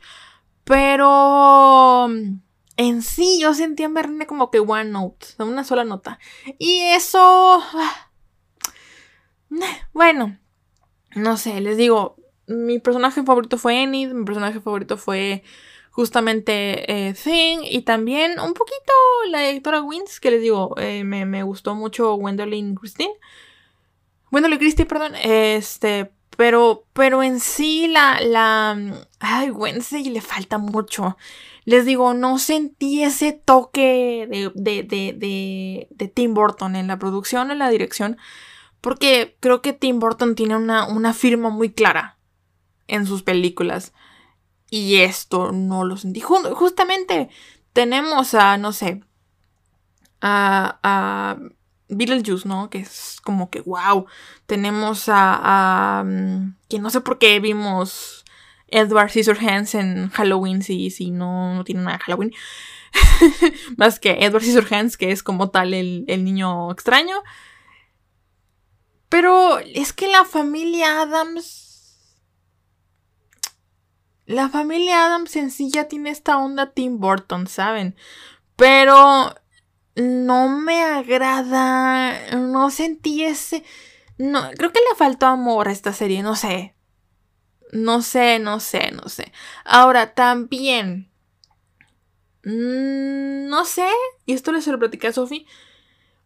Pero 0.63 2.07
en 2.79 3.01
sí 3.01 3.39
yo 3.41 3.53
sentía 3.53 3.89
Merlina 3.89 4.25
como 4.25 4.49
que 4.49 4.59
one 4.59 4.85
note, 4.85 5.27
una 5.37 5.65
sola 5.65 5.83
nota. 5.83 6.17
Y 6.57 6.79
eso... 6.79 7.61
ah, 7.61 8.09
Bueno, 9.91 10.39
no 11.13 11.35
sé, 11.35 11.59
les 11.59 11.75
digo, 11.75 12.15
mi 12.47 12.79
personaje 12.79 13.21
favorito 13.23 13.57
fue 13.57 13.83
Enid, 13.83 14.13
mi 14.13 14.23
personaje 14.23 14.61
favorito 14.61 14.95
fue 14.97 15.43
justamente 15.91 17.09
eh, 17.09 17.13
Thing 17.13 17.59
y 17.63 17.81
también 17.81 18.39
un 18.39 18.53
poquito 18.53 18.93
la 19.29 19.41
directora 19.41 19.81
Wins, 19.81 20.21
que 20.21 20.31
les 20.31 20.41
digo, 20.41 20.73
eh, 20.77 21.03
me, 21.03 21.25
me 21.25 21.43
gustó 21.43 21.75
mucho 21.75 22.13
Gwendolyn 22.13 22.75
Christine. 22.75 23.11
Gwendolyn 24.31 24.59
Christie, 24.59 24.85
perdón, 24.85 25.15
este, 25.21 26.11
pero, 26.37 26.85
pero 26.93 27.23
en 27.23 27.41
sí 27.41 27.89
la, 27.89 28.21
la, 28.21 28.77
ay, 29.19 29.51
Wednesday 29.51 30.05
le 30.05 30.21
falta 30.21 30.57
mucho. 30.57 31.17
Les 31.69 31.85
digo, 31.85 32.15
no 32.15 32.39
sentí 32.39 33.03
ese 33.03 33.31
toque 33.31 34.25
de, 34.27 34.51
de, 34.55 34.81
de, 34.81 35.87
de, 35.91 36.07
Tim 36.07 36.33
Burton 36.33 36.75
en 36.75 36.87
la 36.87 36.97
producción, 36.97 37.51
en 37.51 37.59
la 37.59 37.69
dirección, 37.69 38.17
porque 38.81 39.37
creo 39.39 39.61
que 39.61 39.73
Tim 39.73 39.99
Burton 39.99 40.33
tiene 40.33 40.55
una, 40.55 40.87
una 40.87 41.13
firma 41.13 41.51
muy 41.51 41.71
clara 41.71 42.17
en 42.87 43.05
sus 43.05 43.21
películas. 43.21 43.93
Y 44.71 44.95
esto 45.01 45.51
no 45.51 45.83
lo 45.83 45.95
sentí. 45.95 46.21
Ju- 46.21 46.55
justamente 46.55 47.29
tenemos 47.73 48.33
a, 48.33 48.57
no 48.57 48.73
sé, 48.73 49.03
a, 50.21 50.79
a 50.81 51.37
Beetlejuice, 51.87 52.47
¿no? 52.47 52.71
Que 52.71 52.79
es 52.79 53.19
como 53.23 53.51
que, 53.51 53.61
wow. 53.61 54.07
Tenemos 54.47 55.07
a, 55.07 55.99
a 55.99 56.03
mm, 56.03 56.55
que 56.67 56.79
no 56.79 56.89
sé 56.89 57.01
por 57.01 57.19
qué 57.19 57.39
vimos 57.39 58.18
Edward 58.71 59.09
Scissorhands 59.09 59.75
en 59.75 60.09
Halloween, 60.09 60.61
si, 60.61 61.11
no, 61.11 61.55
no 61.55 61.63
tiene 61.63 61.81
nada 61.81 61.97
de 61.97 62.03
Halloween. 62.03 62.33
Más 63.77 63.99
que 63.99 64.25
Edward 64.25 64.43
Scissorhands, 64.43 64.97
que 64.97 65.11
es 65.11 65.23
como 65.23 65.49
tal 65.49 65.73
el, 65.73 66.05
el 66.07 66.23
niño 66.23 66.71
extraño. 66.71 67.21
Pero 69.09 69.59
es 69.59 69.93
que 69.93 70.07
la 70.07 70.23
familia 70.25 71.01
Adams 71.01 71.69
la 74.29 74.47
familia 74.47 75.07
Adams 75.07 75.35
en 75.37 75.49
sí 75.49 75.71
ya 75.71 75.85
tiene 75.85 76.11
esta 76.11 76.37
onda 76.37 76.71
Tim 76.71 76.99
Burton, 76.99 77.47
¿saben? 77.47 77.95
Pero 78.55 79.33
no 79.95 80.49
me 80.49 80.83
agrada, 80.83 82.37
no 82.37 82.69
sentí 82.69 83.23
ese... 83.23 83.63
No, 84.19 84.47
creo 84.55 84.71
que 84.71 84.81
le 84.81 84.95
faltó 84.95 85.25
amor 85.25 85.67
a 85.67 85.71
esta 85.71 85.93
serie, 85.93 86.21
no 86.21 86.35
sé. 86.35 86.75
No 87.71 88.01
sé, 88.01 88.39
no 88.39 88.59
sé, 88.59 88.91
no 88.91 89.09
sé. 89.09 89.31
Ahora, 89.65 90.13
también... 90.13 91.11
mm, 92.43 93.47
no 93.49 93.65
sé, 93.65 93.87
y 94.25 94.33
esto 94.33 94.51
le 94.51 94.61
se 94.61 94.71
lo 94.71 94.79
platicé 94.79 95.07
a 95.07 95.13
Sophie. 95.13 95.45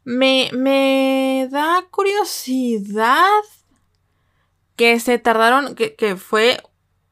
Me, 0.06 0.50
me 0.54 1.48
da 1.52 1.86
curiosidad 1.92 3.42
que 4.76 5.00
se 5.00 5.18
tardaron, 5.20 5.76
que, 5.76 5.96
que 5.96 6.16
fue 6.16 6.62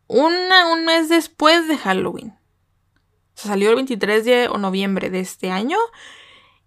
un 0.08 0.86
mes 0.86 1.10
después 1.10 1.68
de 1.68 1.78
Halloween. 1.78 2.30
O 3.36 3.40
sea, 3.42 3.52
salió 3.52 3.70
el 3.70 3.76
23 3.76 4.26
de 4.26 4.50
noviembre 4.60 5.10
de 5.10 5.22
este 5.22 5.52
año. 5.52 5.78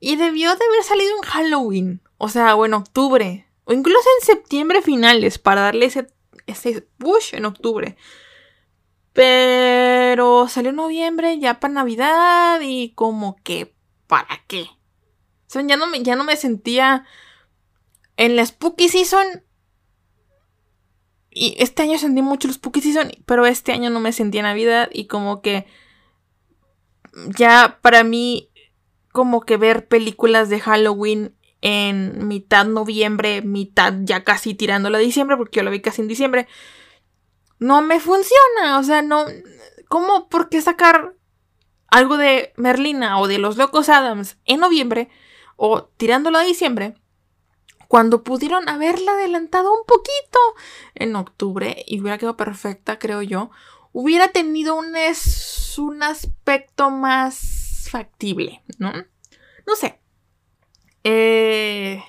Y 0.00 0.16
debió 0.16 0.55
de 0.55 0.64
haber 0.64 0.83
salido 0.83 1.11
en 1.16 1.22
Halloween. 1.22 2.03
O 2.18 2.29
sea, 2.29 2.55
o 2.57 2.64
en 2.66 2.74
octubre. 2.74 3.46
O 3.64 3.72
incluso 3.72 4.09
en 4.20 4.27
septiembre 4.27 4.83
finales. 4.83 5.38
Para 5.38 5.62
darle 5.62 5.87
ese, 5.87 6.07
ese 6.46 6.83
push 6.98 7.35
en 7.35 7.44
octubre. 7.44 7.96
Pero 9.12 10.48
salió 10.48 10.70
en 10.70 10.76
noviembre 10.76 11.38
ya 11.38 11.61
para 11.61 11.74
Navidad. 11.74 12.61
Y 12.62 12.90
como 12.90 13.37
que, 13.42 13.74
¿para 14.07 14.42
qué? 14.46 14.62
O 14.62 15.48
sea, 15.48 15.62
ya 15.62 15.76
no 15.76 15.87
me, 15.87 16.02
ya 16.02 16.16
no 16.16 16.24
me 16.24 16.37
sentía 16.37 17.07
en 18.16 18.37
la 18.37 18.44
Spooky 18.44 18.88
Season. 18.88 19.44
Y 21.30 21.57
este 21.59 21.83
año 21.83 21.98
sentí 21.98 22.22
mucho 22.22 22.48
los 22.48 22.57
Spooky 22.57 22.80
Season, 22.80 23.11
pero 23.26 23.44
este 23.46 23.72
año 23.72 23.90
no 23.90 24.00
me 24.00 24.12
sentía 24.12 24.42
Navidad 24.42 24.88
y 24.92 25.07
como 25.07 25.42
que 25.42 25.66
ya 27.37 27.78
para 27.83 28.04
mí 28.04 28.50
como 29.12 29.40
que 29.42 29.57
ver 29.57 29.88
películas 29.88 30.48
de 30.48 30.61
Halloween 30.61 31.35
en 31.66 32.29
mitad 32.29 32.66
noviembre, 32.66 33.40
mitad 33.40 33.94
ya 34.03 34.22
casi 34.22 34.55
tirándolo 34.55 34.98
a 34.98 35.00
diciembre, 35.00 35.38
porque 35.38 35.57
yo 35.57 35.62
lo 35.62 35.70
vi 35.70 35.81
casi 35.81 36.03
en 36.03 36.09
diciembre, 36.09 36.46
no 37.59 37.81
me 37.81 38.00
funciona, 38.00 38.79
o 38.79 38.83
sea, 38.83 39.00
no, 39.00 39.24
¿cómo, 39.88 40.29
por 40.29 40.50
qué 40.50 40.61
sacar 40.61 41.14
algo 41.88 42.18
de 42.18 42.53
Merlina 42.59 43.18
o 43.18 43.27
de 43.27 43.38
los 43.38 43.57
Locos 43.57 43.88
Adams 43.88 44.37
en 44.44 44.61
noviembre 44.61 45.09
o 45.57 45.85
tirándolo 45.85 46.37
a 46.37 46.44
diciembre? 46.44 46.96
cuando 47.87 48.24
pudieron 48.24 48.68
haberla 48.68 49.12
adelantado 49.12 49.72
un 49.72 49.87
poquito 49.87 50.38
en 50.94 51.14
octubre 51.14 51.85
y 51.87 52.00
hubiera 52.00 52.18
quedado 52.18 52.37
perfecta, 52.37 52.98
creo 52.98 53.22
yo, 53.22 53.50
hubiera 53.92 54.29
tenido 54.29 54.74
un, 54.74 54.96
es, 54.96 55.79
un 55.79 56.03
aspecto 56.03 56.90
más 56.90 57.87
factible, 57.88 58.62
¿no? 58.79 58.92
No 59.66 59.77
sé. 59.77 60.00
Eh, 61.05 62.03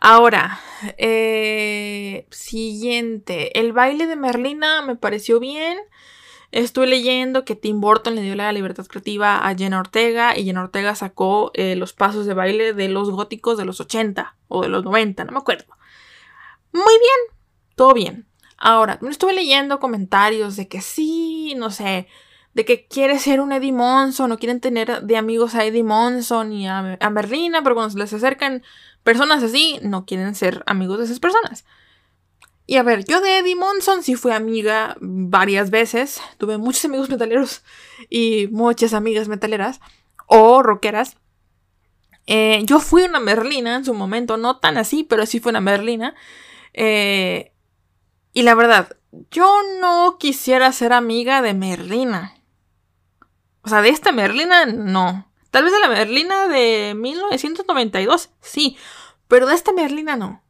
ahora, 0.00 0.60
eh, 0.96 2.26
siguiente. 2.30 3.58
El 3.58 3.72
baile 3.72 4.06
de 4.06 4.16
Merlina 4.16 4.82
me 4.82 4.96
pareció 4.96 5.40
bien. 5.40 5.78
Estuve 6.52 6.86
leyendo 6.86 7.44
que 7.44 7.56
Tim 7.56 7.80
Burton 7.80 8.14
le 8.14 8.22
dio 8.22 8.34
la 8.36 8.52
libertad 8.52 8.86
creativa 8.86 9.46
a 9.46 9.54
Jenna 9.56 9.80
Ortega 9.80 10.38
y 10.38 10.44
Jenna 10.44 10.62
Ortega 10.62 10.94
sacó 10.94 11.50
eh, 11.54 11.74
los 11.76 11.92
pasos 11.92 12.24
de 12.24 12.34
baile 12.34 12.72
de 12.72 12.88
los 12.88 13.10
góticos 13.10 13.58
de 13.58 13.64
los 13.64 13.80
80 13.80 14.36
o 14.48 14.62
de 14.62 14.68
los 14.68 14.84
90, 14.84 15.24
no 15.24 15.32
me 15.32 15.38
acuerdo. 15.38 15.66
Muy 16.72 16.82
bien, 16.84 17.38
todo 17.74 17.92
bien. 17.92 18.28
Ahora, 18.58 18.98
estuve 19.10 19.34
leyendo 19.34 19.80
comentarios 19.80 20.56
de 20.56 20.68
que 20.68 20.80
sí, 20.80 21.54
no 21.56 21.70
sé, 21.70 22.06
de 22.56 22.64
que 22.64 22.86
quiere 22.86 23.18
ser 23.18 23.42
un 23.42 23.52
Eddie 23.52 23.70
Monson 23.70 24.32
o 24.32 24.38
quieren 24.38 24.60
tener 24.60 25.02
de 25.02 25.18
amigos 25.18 25.54
a 25.54 25.66
Eddie 25.66 25.82
Monson 25.82 26.54
y 26.54 26.66
a, 26.66 26.96
a 26.98 27.10
Merlina, 27.10 27.62
pero 27.62 27.74
cuando 27.74 27.90
se 27.90 27.98
les 27.98 28.14
acercan 28.14 28.62
personas 29.04 29.42
así, 29.42 29.78
no 29.82 30.06
quieren 30.06 30.34
ser 30.34 30.64
amigos 30.66 30.96
de 30.96 31.04
esas 31.04 31.20
personas. 31.20 31.66
Y 32.66 32.76
a 32.76 32.82
ver, 32.82 33.04
yo 33.04 33.20
de 33.20 33.40
Eddie 33.40 33.56
Monson 33.56 34.02
sí 34.02 34.14
fui 34.14 34.32
amiga 34.32 34.96
varias 35.00 35.68
veces. 35.68 36.22
Tuve 36.38 36.56
muchos 36.56 36.86
amigos 36.86 37.10
metaleros 37.10 37.62
y 38.08 38.48
muchas 38.50 38.94
amigas 38.94 39.28
metaleras 39.28 39.78
o 40.26 40.62
rockeras. 40.62 41.18
Eh, 42.26 42.62
yo 42.64 42.80
fui 42.80 43.02
una 43.02 43.20
Merlina 43.20 43.76
en 43.76 43.84
su 43.84 43.92
momento, 43.92 44.38
no 44.38 44.56
tan 44.60 44.78
así, 44.78 45.04
pero 45.04 45.26
sí 45.26 45.40
fui 45.40 45.50
una 45.50 45.60
Merlina. 45.60 46.14
Eh, 46.72 47.52
y 48.32 48.44
la 48.44 48.54
verdad, 48.54 48.96
yo 49.30 49.60
no 49.78 50.16
quisiera 50.18 50.72
ser 50.72 50.94
amiga 50.94 51.42
de 51.42 51.52
Merlina. 51.52 52.35
O 53.66 53.68
sea, 53.68 53.82
de 53.82 53.88
esta 53.88 54.12
Merlina, 54.12 54.64
no. 54.64 55.28
Tal 55.50 55.64
vez 55.64 55.72
de 55.72 55.80
la 55.80 55.88
Merlina 55.88 56.46
de 56.46 56.94
1992, 56.96 58.30
sí. 58.40 58.76
Pero 59.26 59.46
de 59.46 59.56
esta 59.56 59.72
Merlina, 59.72 60.14
no. 60.14 60.40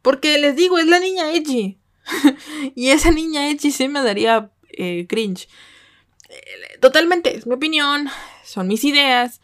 Porque 0.00 0.38
les 0.38 0.56
digo, 0.56 0.78
es 0.78 0.86
la 0.86 0.98
niña 0.98 1.30
edgy. 1.30 1.78
y 2.74 2.88
esa 2.88 3.10
niña 3.10 3.50
Echi 3.50 3.70
sí 3.70 3.86
me 3.88 4.02
daría 4.02 4.50
eh, 4.70 5.06
cringe. 5.06 5.46
Eh, 6.30 6.78
Totalmente, 6.80 7.36
es 7.36 7.46
mi 7.46 7.52
opinión, 7.52 8.08
son 8.44 8.66
mis 8.66 8.82
ideas. 8.82 9.42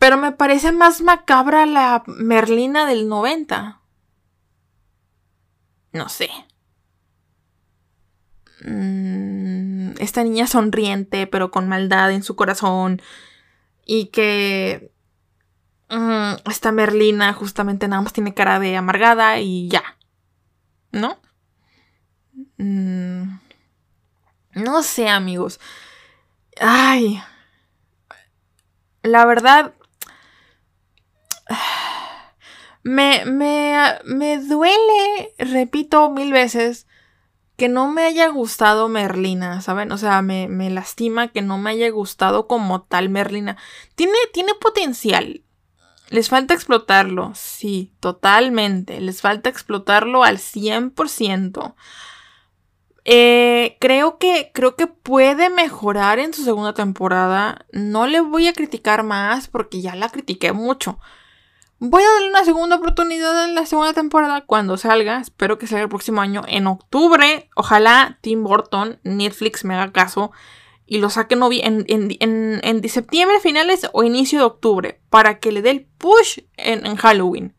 Pero 0.00 0.16
me 0.16 0.32
parece 0.32 0.72
más 0.72 1.00
macabra 1.02 1.66
la 1.66 2.02
Merlina 2.06 2.84
del 2.86 3.08
90. 3.08 3.80
No 5.92 6.08
sé. 6.08 6.30
Mm, 8.64 9.92
esta 9.98 10.22
niña 10.24 10.46
sonriente, 10.46 11.26
pero 11.26 11.50
con 11.50 11.68
maldad 11.68 12.12
en 12.12 12.22
su 12.22 12.36
corazón. 12.36 13.02
Y 13.84 14.06
que. 14.06 14.92
mm, 15.90 16.48
esta 16.50 16.72
Merlina 16.72 17.32
justamente 17.32 17.88
nada 17.88 18.02
más 18.02 18.12
tiene 18.12 18.34
cara 18.34 18.58
de 18.60 18.76
amargada 18.76 19.38
y 19.40 19.68
ya. 19.68 19.84
¿No? 20.92 21.18
Mm, 22.58 23.38
no 24.54 24.82
sé, 24.82 25.08
amigos. 25.08 25.60
Ay. 26.60 27.22
La 29.02 29.24
verdad. 29.26 29.74
Me, 32.82 33.24
me, 33.24 33.98
me 34.04 34.38
duele, 34.38 35.34
repito 35.38 36.08
mil 36.10 36.32
veces, 36.32 36.85
que 37.56 37.68
no 37.68 37.88
me 37.88 38.04
haya 38.04 38.28
gustado 38.28 38.88
Merlina, 38.88 39.60
¿saben? 39.60 39.90
O 39.92 39.98
sea, 39.98 40.22
me, 40.22 40.48
me 40.48 40.70
lastima 40.70 41.28
que 41.28 41.42
no 41.42 41.58
me 41.58 41.70
haya 41.70 41.90
gustado 41.90 42.46
como 42.46 42.82
tal 42.82 43.08
Merlina. 43.08 43.56
Tiene, 43.94 44.16
tiene 44.32 44.54
potencial. 44.54 45.42
Les 46.08 46.28
falta 46.28 46.54
explotarlo, 46.54 47.32
sí, 47.34 47.92
totalmente. 48.00 49.00
Les 49.00 49.20
falta 49.20 49.48
explotarlo 49.48 50.22
al 50.22 50.38
100%. 50.38 51.74
Eh, 53.08 53.76
creo 53.80 54.18
que 54.18 54.50
creo 54.52 54.74
que 54.74 54.88
puede 54.88 55.48
mejorar 55.48 56.18
en 56.18 56.34
su 56.34 56.44
segunda 56.44 56.74
temporada. 56.74 57.66
No 57.72 58.06
le 58.06 58.20
voy 58.20 58.48
a 58.48 58.52
criticar 58.52 59.02
más 59.02 59.48
porque 59.48 59.80
ya 59.80 59.94
la 59.96 60.08
critiqué 60.08 60.52
mucho. 60.52 60.98
Voy 61.78 62.02
a 62.02 62.10
darle 62.14 62.30
una 62.30 62.44
segunda 62.44 62.76
oportunidad 62.76 63.44
en 63.44 63.54
la 63.54 63.66
segunda 63.66 63.92
temporada 63.92 64.40
cuando 64.46 64.78
salga. 64.78 65.20
Espero 65.20 65.58
que 65.58 65.66
salga 65.66 65.82
el 65.82 65.88
próximo 65.90 66.22
año 66.22 66.42
en 66.48 66.66
octubre. 66.66 67.50
Ojalá 67.54 68.18
Tim 68.22 68.42
Burton, 68.42 68.98
Netflix 69.02 69.64
me 69.64 69.74
haga 69.74 69.92
caso 69.92 70.32
y 70.86 70.98
lo 70.98 71.10
saque 71.10 71.36
novi- 71.36 71.60
en, 71.62 71.84
en, 71.88 72.60
en, 72.62 72.88
septiembre 72.88 73.40
finales 73.40 73.88
o 73.92 74.04
inicio 74.04 74.38
de 74.38 74.44
octubre 74.46 75.00
para 75.10 75.38
que 75.38 75.52
le 75.52 75.60
dé 75.60 75.70
el 75.70 75.84
push 75.98 76.38
en, 76.56 76.86
en 76.86 76.96
Halloween. 76.96 77.54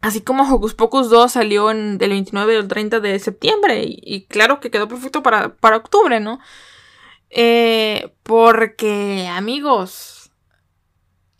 Así 0.00 0.20
como 0.22 0.50
Hocus 0.50 0.74
Pocus 0.74 1.10
2 1.10 1.30
salió 1.30 1.68
del 1.68 1.98
29 1.98 2.56
al 2.56 2.68
30 2.68 3.00
de 3.00 3.18
septiembre. 3.18 3.84
Y, 3.84 4.00
y 4.02 4.24
claro 4.24 4.60
que 4.60 4.70
quedó 4.70 4.88
perfecto 4.88 5.22
para, 5.22 5.56
para 5.56 5.76
octubre, 5.76 6.20
¿no? 6.20 6.40
Eh, 7.30 8.14
porque, 8.22 9.28
amigos, 9.28 10.21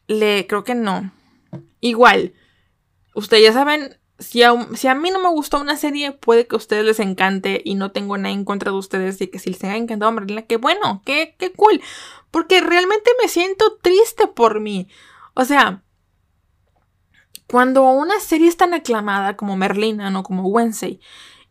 le 0.07 0.47
creo 0.47 0.65
que 0.65 0.75
no. 0.75 1.13
Igual, 1.81 2.35
ustedes 3.15 3.45
ya 3.45 3.53
saben, 3.53 3.99
si 4.19 4.43
a, 4.43 4.55
si 4.75 4.89
a 4.89 4.95
mí 4.95 5.11
no 5.11 5.21
me 5.21 5.29
gustó 5.29 5.61
una 5.61 5.77
serie, 5.77 6.13
puede 6.13 6.47
que 6.47 6.55
a 6.55 6.59
ustedes 6.59 6.85
les 6.85 7.01
encante 7.01 7.61
y 7.65 7.75
no 7.75 7.93
tengo 7.93 8.17
nada 8.17 8.35
en 8.35 8.45
contra 8.45 8.71
de 8.71 8.79
ustedes 8.79 9.21
y 9.21 9.27
que 9.27 9.39
si 9.39 9.51
les 9.51 9.65
haya 9.65 9.77
encantado 9.77 10.13
Merlina, 10.13 10.43
qué 10.43 10.57
bueno, 10.57 11.03
qué, 11.05 11.35
qué 11.39 11.53
cool. 11.53 11.81
Porque 12.31 12.61
realmente 12.61 13.11
me 13.21 13.29
siento 13.29 13.79
triste 13.83 14.27
por 14.27 14.61
mí. 14.61 14.89
O 15.35 15.45
sea, 15.45 15.83
cuando 17.47 17.83
una 17.91 18.19
serie 18.21 18.49
es 18.49 18.57
tan 18.57 18.75
aclamada 18.75 19.37
como 19.37 19.57
Merlina, 19.57 20.11
no 20.11 20.23
como 20.23 20.47
Wednesday, 20.49 21.01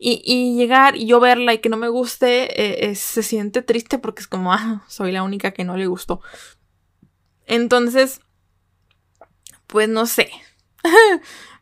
y, 0.04 0.22
y 0.26 0.56
llegar 0.56 0.96
y 0.96 1.06
yo 1.06 1.20
verla 1.20 1.54
y 1.54 1.60
que 1.60 1.70
no 1.70 1.78
me 1.78 1.88
guste, 1.88 2.60
eh, 2.60 2.90
eh, 2.90 2.96
se 2.96 3.22
siente 3.22 3.62
triste 3.62 4.00
porque 4.00 4.22
es 4.22 4.28
como, 4.28 4.52
ah, 4.54 4.84
soy 4.88 5.12
la 5.12 5.24
única 5.24 5.52
que 5.52 5.64
no 5.64 5.78
le 5.78 5.88
gustó. 5.88 6.22
Entonces, 7.46 8.22
pues 9.72 9.88
no 9.88 10.06
sé. 10.06 10.30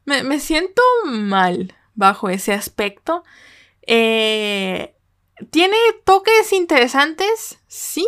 me, 0.06 0.24
me 0.24 0.40
siento 0.40 0.82
mal 1.06 1.76
bajo 1.94 2.30
ese 2.30 2.54
aspecto. 2.54 3.24
Eh, 3.86 4.96
¿Tiene 5.52 5.78
toques 6.06 6.52
interesantes? 6.52 7.60
Sí. 7.68 8.08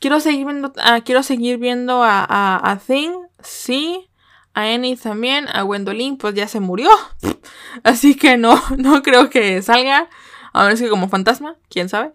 Quiero 0.00 0.20
seguir 0.20 0.46
viendo, 0.46 0.72
ah, 0.78 1.00
quiero 1.04 1.24
seguir 1.24 1.58
viendo 1.58 2.04
a, 2.04 2.24
a, 2.24 2.70
a 2.70 2.78
Thing. 2.78 3.10
Sí. 3.42 4.08
A 4.54 4.62
Annie 4.62 4.96
también. 4.96 5.48
A 5.48 5.62
Gwendolyn, 5.62 6.16
pues 6.16 6.34
ya 6.34 6.46
se 6.46 6.60
murió. 6.60 6.90
Así 7.82 8.14
que 8.14 8.36
no, 8.36 8.62
no 8.78 9.02
creo 9.02 9.28
que 9.28 9.60
salga. 9.60 10.08
A 10.52 10.64
ver 10.66 10.76
si 10.76 10.88
como 10.88 11.08
fantasma, 11.08 11.56
quién 11.68 11.88
sabe. 11.88 12.12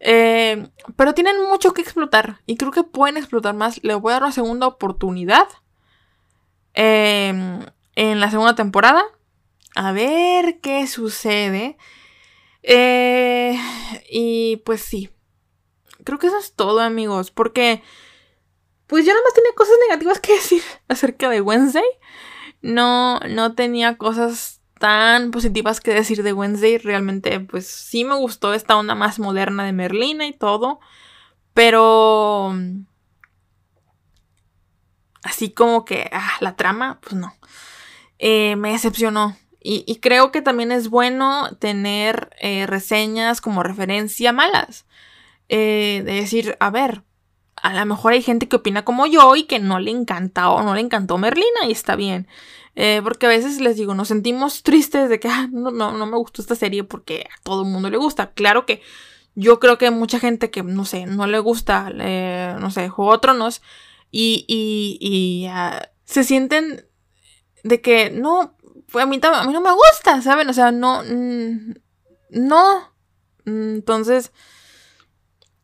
Eh, 0.00 0.68
pero 0.96 1.14
tienen 1.14 1.42
mucho 1.48 1.72
que 1.72 1.80
explotar. 1.80 2.40
Y 2.44 2.58
creo 2.58 2.72
que 2.72 2.84
pueden 2.84 3.16
explotar 3.16 3.54
más. 3.54 3.82
Le 3.82 3.94
voy 3.94 4.10
a 4.10 4.16
dar 4.16 4.24
una 4.24 4.32
segunda 4.32 4.66
oportunidad. 4.66 5.48
Eh, 6.78 7.34
en 7.96 8.20
la 8.20 8.30
segunda 8.30 8.54
temporada. 8.54 9.02
A 9.74 9.90
ver 9.90 10.60
qué 10.60 10.86
sucede. 10.86 11.76
Eh, 12.62 13.58
y 14.08 14.58
pues 14.58 14.82
sí. 14.82 15.10
Creo 16.04 16.20
que 16.20 16.28
eso 16.28 16.38
es 16.38 16.54
todo, 16.54 16.80
amigos. 16.80 17.32
Porque. 17.32 17.82
Pues 18.86 19.04
yo 19.04 19.12
nada 19.12 19.24
más 19.24 19.34
tenía 19.34 19.50
cosas 19.54 19.74
negativas 19.88 20.20
que 20.20 20.32
decir 20.36 20.62
acerca 20.86 21.28
de 21.28 21.40
Wednesday. 21.40 21.82
No, 22.62 23.18
no 23.28 23.54
tenía 23.54 23.98
cosas 23.98 24.60
tan 24.78 25.32
positivas 25.32 25.80
que 25.80 25.92
decir 25.92 26.22
de 26.22 26.32
Wednesday. 26.32 26.78
Realmente, 26.78 27.40
pues 27.40 27.66
sí 27.66 28.04
me 28.04 28.14
gustó 28.14 28.54
esta 28.54 28.76
onda 28.76 28.94
más 28.94 29.18
moderna 29.18 29.64
de 29.64 29.72
Merlina 29.72 30.28
y 30.28 30.32
todo. 30.32 30.78
Pero. 31.54 32.54
Así 35.22 35.50
como 35.50 35.84
que. 35.84 36.08
Ah, 36.12 36.36
la 36.40 36.56
trama, 36.56 36.98
pues 37.00 37.14
no. 37.14 37.34
Eh, 38.18 38.56
me 38.56 38.72
decepcionó. 38.72 39.36
Y, 39.60 39.96
creo 39.96 40.32
que 40.32 40.40
también 40.40 40.72
es 40.72 40.88
bueno 40.88 41.50
tener 41.58 42.30
eh, 42.40 42.66
reseñas 42.66 43.42
como 43.42 43.62
referencia 43.62 44.32
malas. 44.32 44.86
Eh, 45.50 46.02
de 46.06 46.14
decir, 46.14 46.56
a 46.58 46.70
ver, 46.70 47.02
a 47.56 47.74
lo 47.74 47.84
mejor 47.84 48.14
hay 48.14 48.22
gente 48.22 48.48
que 48.48 48.56
opina 48.56 48.86
como 48.86 49.06
yo 49.06 49.36
y 49.36 49.42
que 49.44 49.58
no 49.58 49.78
le 49.78 49.90
encanta 49.90 50.48
o 50.48 50.62
no 50.62 50.74
le 50.74 50.80
encantó 50.80 51.18
Merlina 51.18 51.66
y 51.66 51.72
está 51.72 51.96
bien. 51.96 52.28
Porque 53.02 53.26
a 53.26 53.28
veces 53.28 53.60
les 53.60 53.76
digo, 53.76 53.94
nos 53.94 54.08
sentimos 54.08 54.62
tristes 54.62 55.10
de 55.10 55.20
que 55.20 55.28
ah, 55.28 55.48
no, 55.50 55.70
no, 55.72 56.06
me 56.06 56.16
gustó 56.16 56.40
esta 56.40 56.54
serie 56.54 56.84
porque 56.84 57.26
a 57.30 57.42
todo 57.42 57.64
el 57.64 57.68
mundo 57.68 57.90
le 57.90 57.98
gusta. 57.98 58.30
Claro 58.30 58.64
que 58.64 58.80
yo 59.34 59.58
creo 59.60 59.76
que 59.76 59.90
mucha 59.90 60.18
gente 60.20 60.50
que, 60.50 60.62
no 60.62 60.84
sé, 60.86 61.04
no 61.04 61.26
le 61.26 61.40
gusta, 61.40 61.90
no 61.90 62.70
sé, 62.70 62.88
Juego 62.88 63.12
de 63.12 63.18
y, 64.10 64.44
y, 64.48 64.98
y 65.00 65.48
uh, 65.48 65.80
se 66.04 66.24
sienten 66.24 66.86
de 67.64 67.80
que 67.80 68.10
no, 68.10 68.56
pues 68.90 69.02
a 69.02 69.06
mí, 69.06 69.20
a 69.22 69.44
mí 69.44 69.52
no 69.52 69.60
me 69.60 69.72
gusta, 69.72 70.22
¿saben? 70.22 70.48
O 70.48 70.52
sea, 70.52 70.72
no, 70.72 71.02
no. 72.30 72.94
Entonces, 73.44 74.32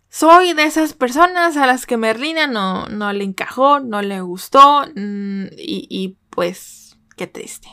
soy 0.08 0.52
de 0.52 0.64
esas 0.64 0.92
personas 0.94 1.56
a 1.56 1.66
las 1.66 1.86
que 1.86 1.96
Merlina 1.96 2.46
no, 2.46 2.86
no 2.86 3.12
le 3.12 3.24
encajó, 3.24 3.80
no 3.80 4.02
le 4.02 4.20
gustó 4.20 4.84
y, 4.86 5.86
y 5.90 6.18
pues, 6.30 6.96
qué 7.16 7.26
triste. 7.26 7.68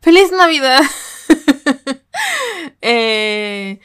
¡Feliz 0.00 0.30
Navidad! 0.32 0.82
eh, 2.80 3.80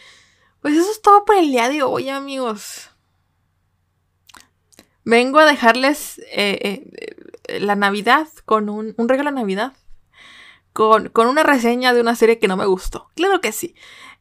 pues 0.61 0.75
eso 0.77 0.91
es 0.91 1.01
todo 1.01 1.25
por 1.25 1.35
el 1.35 1.51
día 1.51 1.69
de 1.69 1.83
hoy, 1.83 2.09
amigos. 2.09 2.89
Vengo 5.05 5.39
a 5.39 5.45
dejarles 5.45 6.19
eh, 6.31 6.85
eh, 7.47 7.59
la 7.59 7.75
Navidad 7.75 8.27
con 8.45 8.69
un, 8.69 8.93
un 8.97 9.09
regalo 9.09 9.31
de 9.31 9.35
Navidad. 9.35 9.73
Con, 10.71 11.09
con, 11.09 11.27
una 11.27 11.43
reseña 11.43 11.93
de 11.93 12.01
una 12.01 12.15
serie 12.15 12.39
que 12.39 12.47
no 12.47 12.57
me 12.57 12.65
gustó. 12.65 13.11
Claro 13.15 13.41
que 13.41 13.51
sí. 13.51 13.75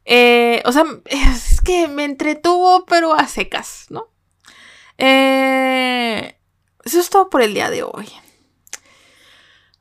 Eh, 0.05 0.61
o 0.65 0.71
sea, 0.71 0.83
es 1.05 1.61
que 1.61 1.87
me 1.87 2.03
entretuvo, 2.03 2.85
pero 2.85 3.13
a 3.13 3.27
secas, 3.27 3.87
¿no? 3.89 4.09
Eso 6.85 6.99
es 6.99 7.09
todo 7.09 7.29
por 7.29 7.41
el 7.41 7.55
día 7.55 7.71
de 7.71 7.81
hoy. 7.81 8.07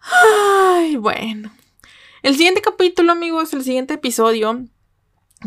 Ay, 0.00 0.96
bueno. 0.96 1.52
El 2.22 2.36
siguiente 2.36 2.62
capítulo, 2.62 3.12
amigos, 3.12 3.52
el 3.52 3.64
siguiente 3.64 3.94
episodio, 3.94 4.64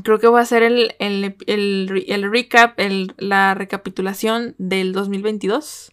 creo 0.03 0.19
que 0.19 0.27
va 0.27 0.41
a 0.41 0.45
ser 0.45 0.63
el, 0.63 0.95
el, 0.99 1.35
el, 1.47 2.05
el 2.07 2.31
recap, 2.31 2.79
la 3.17 3.53
recapitulación 3.53 4.55
del 4.57 4.93
2022. 4.93 5.91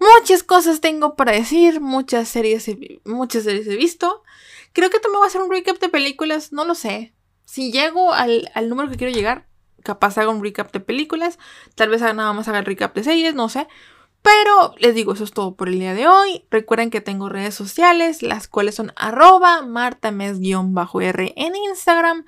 Muchas 0.00 0.42
cosas 0.42 0.80
tengo 0.80 1.16
para 1.16 1.32
decir, 1.32 1.80
muchas 1.80 2.28
series, 2.28 2.68
he, 2.68 3.00
muchas 3.04 3.44
series 3.44 3.66
he 3.66 3.76
visto. 3.76 4.22
Creo 4.72 4.90
que 4.90 5.00
también 5.00 5.18
voy 5.18 5.26
a 5.26 5.28
hacer 5.28 5.40
un 5.40 5.50
recap 5.50 5.78
de 5.78 5.88
películas, 5.88 6.52
no 6.52 6.64
lo 6.64 6.74
sé. 6.74 7.14
Si 7.44 7.72
llego 7.72 8.12
al, 8.12 8.50
al 8.54 8.68
número 8.68 8.90
que 8.90 8.96
quiero 8.96 9.12
llegar, 9.12 9.48
capaz 9.82 10.18
haga 10.18 10.30
un 10.30 10.42
recap 10.42 10.70
de 10.72 10.80
películas. 10.80 11.38
Tal 11.74 11.88
vez 11.88 12.00
nada 12.00 12.32
más 12.32 12.46
haga 12.48 12.60
el 12.60 12.64
recap 12.64 12.94
de 12.94 13.04
series, 13.04 13.34
no 13.34 13.48
sé. 13.48 13.66
Pero 14.22 14.74
les 14.78 14.94
digo, 14.94 15.12
eso 15.14 15.24
es 15.24 15.30
todo 15.30 15.54
por 15.54 15.68
el 15.68 15.78
día 15.78 15.94
de 15.94 16.06
hoy. 16.06 16.44
Recuerden 16.50 16.90
que 16.90 17.00
tengo 17.00 17.28
redes 17.28 17.54
sociales, 17.54 18.22
las 18.22 18.48
cuales 18.48 18.74
son 18.74 18.92
arroba 18.96 19.62
martames-r 19.62 21.32
en 21.36 21.56
Instagram, 21.56 22.26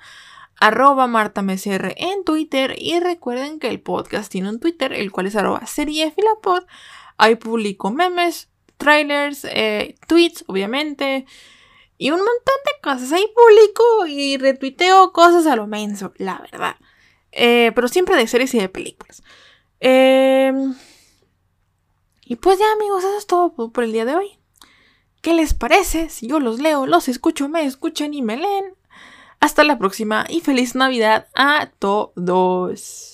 arroba 0.61 1.07
martamesr 1.07 1.93
en 1.97 2.23
Twitter. 2.23 2.75
Y 2.77 2.99
recuerden 2.99 3.59
que 3.59 3.67
el 3.67 3.81
podcast 3.81 4.31
tiene 4.31 4.49
un 4.49 4.59
Twitter, 4.59 4.93
el 4.93 5.11
cual 5.11 5.25
es 5.25 5.35
arroba 5.35 5.65
seriefilapod. 5.65 6.63
Ahí 7.17 7.35
publico 7.35 7.91
memes, 7.91 8.49
trailers, 8.77 9.45
eh, 9.49 9.95
tweets, 10.07 10.45
obviamente. 10.47 11.25
Y 11.97 12.11
un 12.11 12.19
montón 12.19 12.55
de 12.65 12.81
cosas. 12.81 13.11
Ahí 13.11 13.25
publico 13.35 14.07
y 14.07 14.37
retuiteo 14.37 15.11
cosas 15.11 15.45
a 15.47 15.55
lo 15.55 15.67
menso, 15.67 16.13
la 16.17 16.39
verdad. 16.39 16.77
Eh, 17.31 17.71
pero 17.75 17.87
siempre 17.87 18.15
de 18.15 18.27
series 18.27 18.53
y 18.53 18.59
de 18.59 18.69
películas. 18.69 19.23
Eh, 19.79 20.53
y 22.23 22.35
pues 22.35 22.59
ya 22.59 22.71
amigos, 22.71 23.03
eso 23.03 23.17
es 23.17 23.27
todo 23.27 23.71
por 23.71 23.83
el 23.83 23.91
día 23.91 24.05
de 24.05 24.15
hoy. 24.15 24.39
¿Qué 25.21 25.33
les 25.33 25.53
parece 25.53 26.09
si 26.09 26.27
yo 26.27 26.39
los 26.39 26.59
leo, 26.59 26.87
los 26.87 27.07
escucho, 27.07 27.49
me 27.49 27.65
escuchan 27.65 28.13
y 28.13 28.21
me 28.21 28.37
leen? 28.37 28.75
Hasta 29.41 29.63
la 29.63 29.79
próxima 29.79 30.25
y 30.29 30.41
feliz 30.41 30.75
Navidad 30.75 31.27
a 31.35 31.71
todos. 31.79 33.10